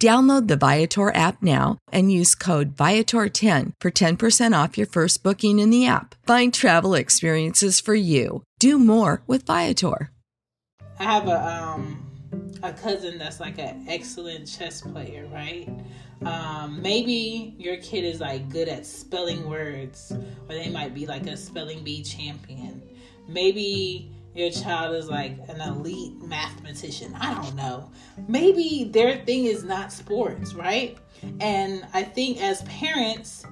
Download 0.00 0.48
the 0.48 0.56
Viator 0.56 1.14
app 1.14 1.42
now 1.42 1.76
and 1.92 2.10
use 2.10 2.34
code 2.34 2.74
Viator10 2.74 3.72
for 3.82 3.90
10% 3.90 4.64
off 4.64 4.78
your 4.78 4.86
first 4.86 5.22
booking 5.22 5.58
in 5.58 5.68
the 5.68 5.86
app. 5.86 6.14
Find 6.26 6.54
travel 6.54 6.94
experiences 6.94 7.80
for 7.80 7.94
you. 7.94 8.42
Do 8.58 8.78
more 8.78 9.20
with 9.26 9.44
Viator. 9.44 10.10
I 10.98 11.04
have 11.04 11.28
a 11.28 11.46
um 11.46 12.02
a 12.62 12.72
cousin 12.72 13.18
that's 13.18 13.40
like 13.40 13.58
an 13.58 13.84
excellent 13.88 14.46
chess 14.46 14.80
player, 14.80 15.26
right? 15.26 15.68
Um, 16.24 16.80
maybe 16.80 17.54
your 17.58 17.76
kid 17.76 18.04
is 18.04 18.20
like 18.20 18.48
good 18.48 18.68
at 18.68 18.86
spelling 18.86 19.46
words, 19.48 20.12
or 20.12 20.54
they 20.54 20.70
might 20.70 20.94
be 20.94 21.06
like 21.06 21.26
a 21.26 21.36
spelling 21.36 21.84
bee 21.84 22.02
champion. 22.02 22.80
Maybe 23.28 24.10
your 24.40 24.50
child 24.50 24.96
is 24.96 25.08
like 25.08 25.36
an 25.48 25.60
elite 25.60 26.14
mathematician. 26.22 27.14
I 27.20 27.34
don't 27.34 27.54
know. 27.54 27.90
Maybe 28.26 28.88
their 28.90 29.18
thing 29.18 29.44
is 29.44 29.64
not 29.64 29.92
sports, 29.92 30.54
right? 30.54 30.96
And 31.40 31.86
I 31.92 32.02
think 32.02 32.40
as 32.40 32.62
parents, 32.62 33.44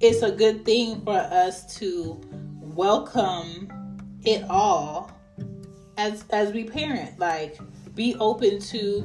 it's 0.00 0.22
a 0.22 0.30
good 0.30 0.64
thing 0.64 1.02
for 1.02 1.16
us 1.18 1.76
to 1.78 2.20
welcome 2.60 3.68
it 4.24 4.44
all 4.48 5.10
as 5.98 6.24
as 6.30 6.52
we 6.52 6.64
parent. 6.64 7.18
Like 7.18 7.58
be 7.96 8.14
open 8.20 8.60
to 8.60 9.00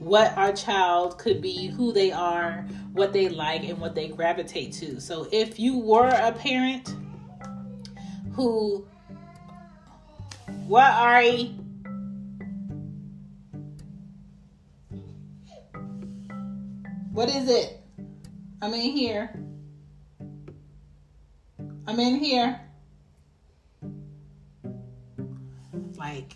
what 0.00 0.36
our 0.36 0.52
child 0.52 1.16
could 1.16 1.40
be, 1.40 1.68
who 1.68 1.92
they 1.92 2.12
are, 2.12 2.66
what 2.92 3.14
they 3.14 3.30
like, 3.30 3.64
and 3.64 3.78
what 3.78 3.94
they 3.94 4.08
gravitate 4.08 4.74
to. 4.74 5.00
So 5.00 5.26
if 5.32 5.58
you 5.58 5.78
were 5.78 6.08
a 6.08 6.32
parent 6.32 6.94
who 8.34 8.86
what 10.66 10.84
are 10.84 11.14
Ari? 11.14 11.54
What 17.12 17.28
is 17.28 17.48
it? 17.48 17.80
I'm 18.62 18.72
in 18.74 18.80
here. 18.80 19.30
I'm 21.86 22.00
in 22.00 22.16
here. 22.16 22.60
Like, 25.96 26.32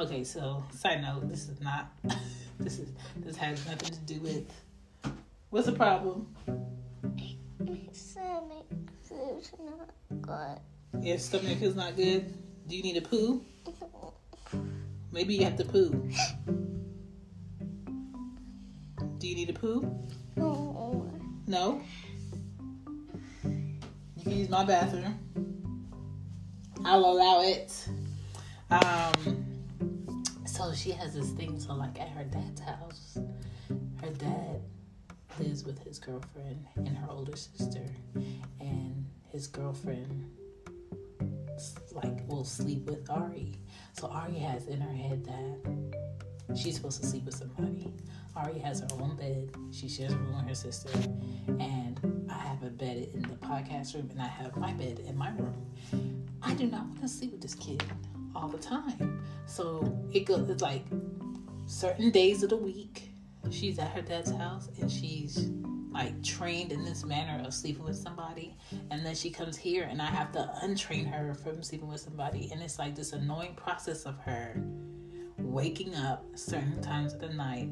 okay, 0.00 0.24
so 0.24 0.64
side 0.72 1.02
note, 1.02 1.28
this 1.28 1.48
is 1.48 1.60
not 1.60 1.92
this 2.58 2.78
is 2.78 2.88
this 3.18 3.36
has 3.36 3.64
nothing 3.66 3.90
to 3.90 4.00
do 4.00 4.20
with 4.20 4.50
what's 5.50 5.66
the 5.66 5.72
problem? 5.72 6.26
Stomach 7.92 8.66
feels 9.04 9.52
not 9.60 10.22
good. 10.22 11.04
Your 11.06 11.18
stomach 11.18 11.60
is 11.60 11.76
not 11.76 11.94
good. 11.96 12.32
Do 12.70 12.76
you 12.76 12.84
need 12.84 12.98
a 12.98 13.00
poo? 13.00 13.42
Maybe 15.10 15.34
you 15.34 15.42
have 15.42 15.56
to 15.56 15.64
poo. 15.64 16.08
Do 19.18 19.26
you 19.26 19.34
need 19.34 19.50
a 19.50 19.52
poo? 19.52 19.92
No. 20.36 21.10
No. 21.48 21.82
You 23.42 24.22
can 24.22 24.38
use 24.38 24.48
my 24.48 24.64
bathroom. 24.64 25.18
I'll 26.84 27.06
allow 27.06 27.42
it. 27.42 27.88
Um. 28.70 29.52
So 30.46 30.72
she 30.72 30.92
has 30.92 31.12
this 31.12 31.30
thing. 31.30 31.58
So 31.58 31.74
like 31.74 31.98
at 31.98 32.10
her 32.10 32.22
dad's 32.22 32.60
house, 32.60 33.18
her 34.00 34.10
dad 34.10 34.60
lives 35.40 35.64
with 35.64 35.82
his 35.82 35.98
girlfriend 35.98 36.64
and 36.76 36.96
her 36.96 37.08
older 37.10 37.34
sister, 37.34 37.82
and 38.60 39.06
his 39.32 39.48
girlfriend 39.48 40.30
like 41.92 42.26
will 42.28 42.44
sleep 42.44 42.86
with 42.86 43.08
Ari. 43.10 43.56
So 43.92 44.08
Ari 44.08 44.38
has 44.38 44.66
in 44.66 44.80
her 44.80 44.92
head 44.92 45.24
that 45.24 46.56
she's 46.56 46.76
supposed 46.76 47.00
to 47.02 47.06
sleep 47.06 47.24
with 47.24 47.34
somebody. 47.34 47.92
Ari 48.36 48.58
has 48.58 48.80
her 48.80 48.88
own 48.92 49.16
bed. 49.16 49.50
She 49.70 49.88
shares 49.88 50.12
a 50.12 50.16
room 50.16 50.36
with 50.36 50.48
her 50.48 50.54
sister, 50.54 50.90
and 51.58 52.26
I 52.30 52.38
have 52.38 52.62
a 52.62 52.70
bed 52.70 53.08
in 53.14 53.22
the 53.22 53.36
podcast 53.36 53.94
room, 53.94 54.08
and 54.10 54.20
I 54.20 54.26
have 54.26 54.56
my 54.56 54.72
bed 54.72 55.00
in 55.00 55.16
my 55.16 55.30
room. 55.30 55.66
I 56.42 56.54
do 56.54 56.66
not 56.66 56.86
want 56.86 57.00
to 57.02 57.08
sleep 57.08 57.32
with 57.32 57.42
this 57.42 57.54
kid 57.54 57.82
all 58.34 58.48
the 58.48 58.58
time. 58.58 59.22
So 59.46 59.98
it 60.12 60.20
goes 60.20 60.48
it's 60.48 60.62
like 60.62 60.84
certain 61.66 62.10
days 62.10 62.42
of 62.42 62.50
the 62.50 62.56
week. 62.56 63.10
She's 63.50 63.78
at 63.78 63.88
her 63.88 64.02
dad's 64.02 64.30
house, 64.30 64.68
and 64.80 64.90
she's 64.90 65.50
like 65.92 66.22
trained 66.22 66.72
in 66.72 66.84
this 66.84 67.04
manner 67.04 67.42
of 67.44 67.52
sleeping 67.52 67.84
with 67.84 67.96
somebody 67.96 68.56
and 68.90 69.04
then 69.04 69.14
she 69.14 69.30
comes 69.30 69.56
here 69.56 69.88
and 69.90 70.00
I 70.00 70.06
have 70.06 70.32
to 70.32 70.52
untrain 70.64 71.10
her 71.10 71.34
from 71.34 71.62
sleeping 71.62 71.88
with 71.88 72.00
somebody 72.00 72.50
and 72.52 72.62
it's 72.62 72.78
like 72.78 72.94
this 72.94 73.12
annoying 73.12 73.54
process 73.54 74.04
of 74.04 74.18
her 74.20 74.62
waking 75.38 75.94
up 75.94 76.24
certain 76.34 76.80
times 76.80 77.14
of 77.14 77.20
the 77.20 77.30
night 77.30 77.70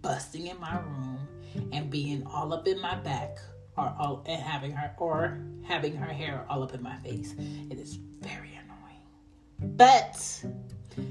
busting 0.00 0.48
in 0.48 0.58
my 0.60 0.78
room 0.80 1.28
and 1.72 1.90
being 1.90 2.26
all 2.26 2.52
up 2.52 2.66
in 2.66 2.80
my 2.80 2.96
back 2.96 3.38
or 3.76 3.94
all 3.98 4.22
and 4.26 4.42
having 4.42 4.72
her 4.72 4.94
or 4.98 5.38
having 5.64 5.96
her 5.96 6.12
hair 6.12 6.44
all 6.48 6.62
up 6.62 6.74
in 6.74 6.82
my 6.82 6.96
face. 6.96 7.34
It 7.70 7.78
is 7.78 7.94
very 8.20 8.50
annoying. 8.54 9.76
But 9.76 10.44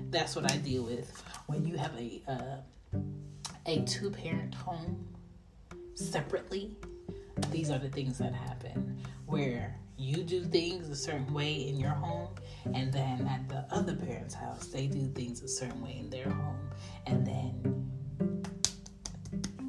that's 0.10 0.36
what 0.36 0.52
I 0.52 0.58
deal 0.58 0.84
with 0.84 1.24
when 1.48 1.66
you 1.66 1.78
have 1.78 1.94
a 1.98 2.22
uh, 2.28 2.98
a 3.66 3.82
two 3.82 4.10
parent 4.10 4.54
home 4.54 5.08
separately, 5.96 6.76
these 7.50 7.70
are 7.70 7.80
the 7.80 7.90
things 7.90 8.18
that 8.18 8.34
happen 8.34 8.98
where 9.26 9.76
you 9.98 10.24
do 10.24 10.44
things 10.44 10.90
a 10.90 10.96
certain 10.96 11.32
way 11.34 11.54
in 11.54 11.80
your 11.80 11.92
home, 11.92 12.34
and 12.74 12.92
then 12.92 13.28
at 13.28 13.48
the 13.48 13.66
other 13.74 13.96
parent's 13.96 14.34
house, 14.34 14.68
they 14.68 14.88
do 14.88 15.08
things 15.10 15.42
a 15.44 15.48
certain 15.48 15.82
way 15.82 15.98
in 16.00 16.10
their 16.10 16.30
home, 16.30 16.70
and 17.06 17.26
then 17.26 18.42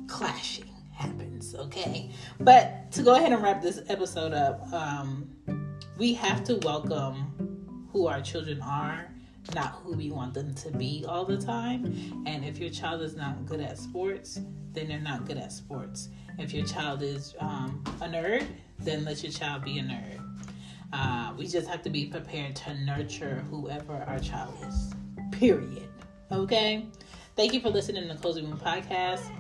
clashing 0.09 0.71
happens, 0.95 1.55
okay? 1.55 2.11
But 2.41 2.91
to 2.93 3.03
go 3.03 3.15
ahead 3.15 3.33
and 3.33 3.43
wrap 3.43 3.61
this 3.61 3.83
episode 3.89 4.33
up, 4.33 4.73
um, 4.73 5.31
we 5.99 6.15
have 6.15 6.45
to 6.45 6.57
welcome 6.59 7.89
who 7.93 8.07
our 8.07 8.23
children 8.23 8.61
are 8.63 9.12
not 9.55 9.81
who 9.83 9.95
we 9.95 10.11
want 10.11 10.35
them 10.35 10.55
to 10.55 10.71
be 10.71 11.05
all 11.09 11.25
the 11.25 11.37
time. 11.37 12.25
And 12.27 12.45
if 12.45 12.59
your 12.59 12.71
child 12.71 13.03
is 13.03 13.17
not 13.17 13.45
good 13.47 13.61
at 13.61 13.79
sports, 13.79 14.41
then 14.73 14.89
they're 14.89 15.01
not 15.01 15.27
good 15.27 15.37
at 15.37 15.53
sports. 15.53 16.09
If 16.39 16.53
your 16.55 16.65
child 16.65 17.03
is 17.03 17.35
um, 17.41 17.83
a 18.01 18.07
nerd, 18.07 18.47
then 18.79 19.05
let 19.05 19.23
your 19.23 19.33
child 19.33 19.65
be 19.65 19.79
a 19.79 19.83
nerd. 19.83 20.21
Uh, 20.93 21.33
we 21.37 21.47
just 21.47 21.69
have 21.69 21.83
to 21.83 21.91
be 21.91 22.07
prepared 22.07 22.55
to 22.57 22.75
nurture 22.85 23.45
whoever 23.51 24.05
our 24.07 24.19
child 24.19 24.55
is. 24.69 24.93
Period. 25.33 25.89
Okay? 26.31 26.87
Thank 27.35 27.55
you 27.55 27.61
for 27.61 27.71
listening 27.71 28.09
to 28.09 28.15
the 28.15 28.21
Cozy 28.21 28.43
Womb 28.43 28.59
Podcast. 28.59 29.31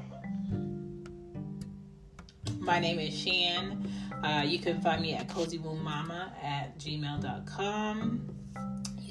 My 2.58 2.78
name 2.78 2.98
is 2.98 3.18
Shan. 3.18 3.90
Uh, 4.22 4.44
you 4.46 4.58
can 4.58 4.80
find 4.80 5.02
me 5.02 5.14
at 5.14 5.28
cozywomb.mama 5.28 6.32
at 6.42 6.78
gmail.com. 6.78 8.32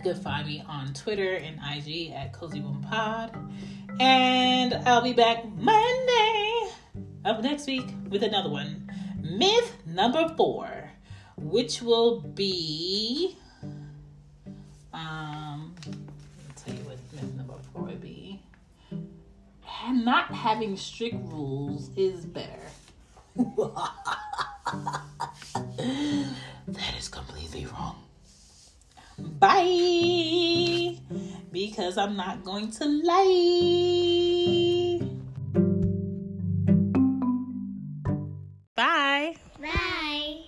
You 0.03 0.13
can 0.13 0.23
find 0.23 0.47
me 0.47 0.63
on 0.67 0.93
Twitter 0.95 1.35
and 1.35 1.59
IG 1.59 2.11
at 2.13 2.33
Cozy 2.33 2.59
Womb 2.59 2.83
Pod. 2.89 3.37
And 3.99 4.73
I'll 4.73 5.03
be 5.03 5.13
back 5.13 5.45
Monday 5.45 6.71
of 7.23 7.43
next 7.43 7.67
week 7.67 7.85
with 8.09 8.23
another 8.23 8.49
one. 8.49 8.91
Myth 9.21 9.71
number 9.85 10.27
four, 10.35 10.89
which 11.37 11.83
will 11.83 12.21
be 12.21 13.37
um 14.91 15.75
I'll 15.85 16.55
tell 16.55 16.73
you 16.73 16.81
what 16.81 16.97
myth 17.13 17.35
number 17.35 17.53
four 17.71 17.83
would 17.83 18.01
be. 18.01 18.41
Not 19.87 20.33
having 20.33 20.77
strict 20.77 21.17
rules 21.31 21.91
is 21.95 22.25
better. 22.25 22.63
that 23.35 23.75
is 26.97 27.07
completely 27.07 27.67
wrong. 27.67 28.01
Bye. 29.39 30.97
Because 31.51 31.97
I'm 31.97 32.15
not 32.15 32.43
going 32.43 32.71
to 32.71 32.85
lie. 33.03 35.01
Bye. 38.75 39.35
Bye. 39.61 40.41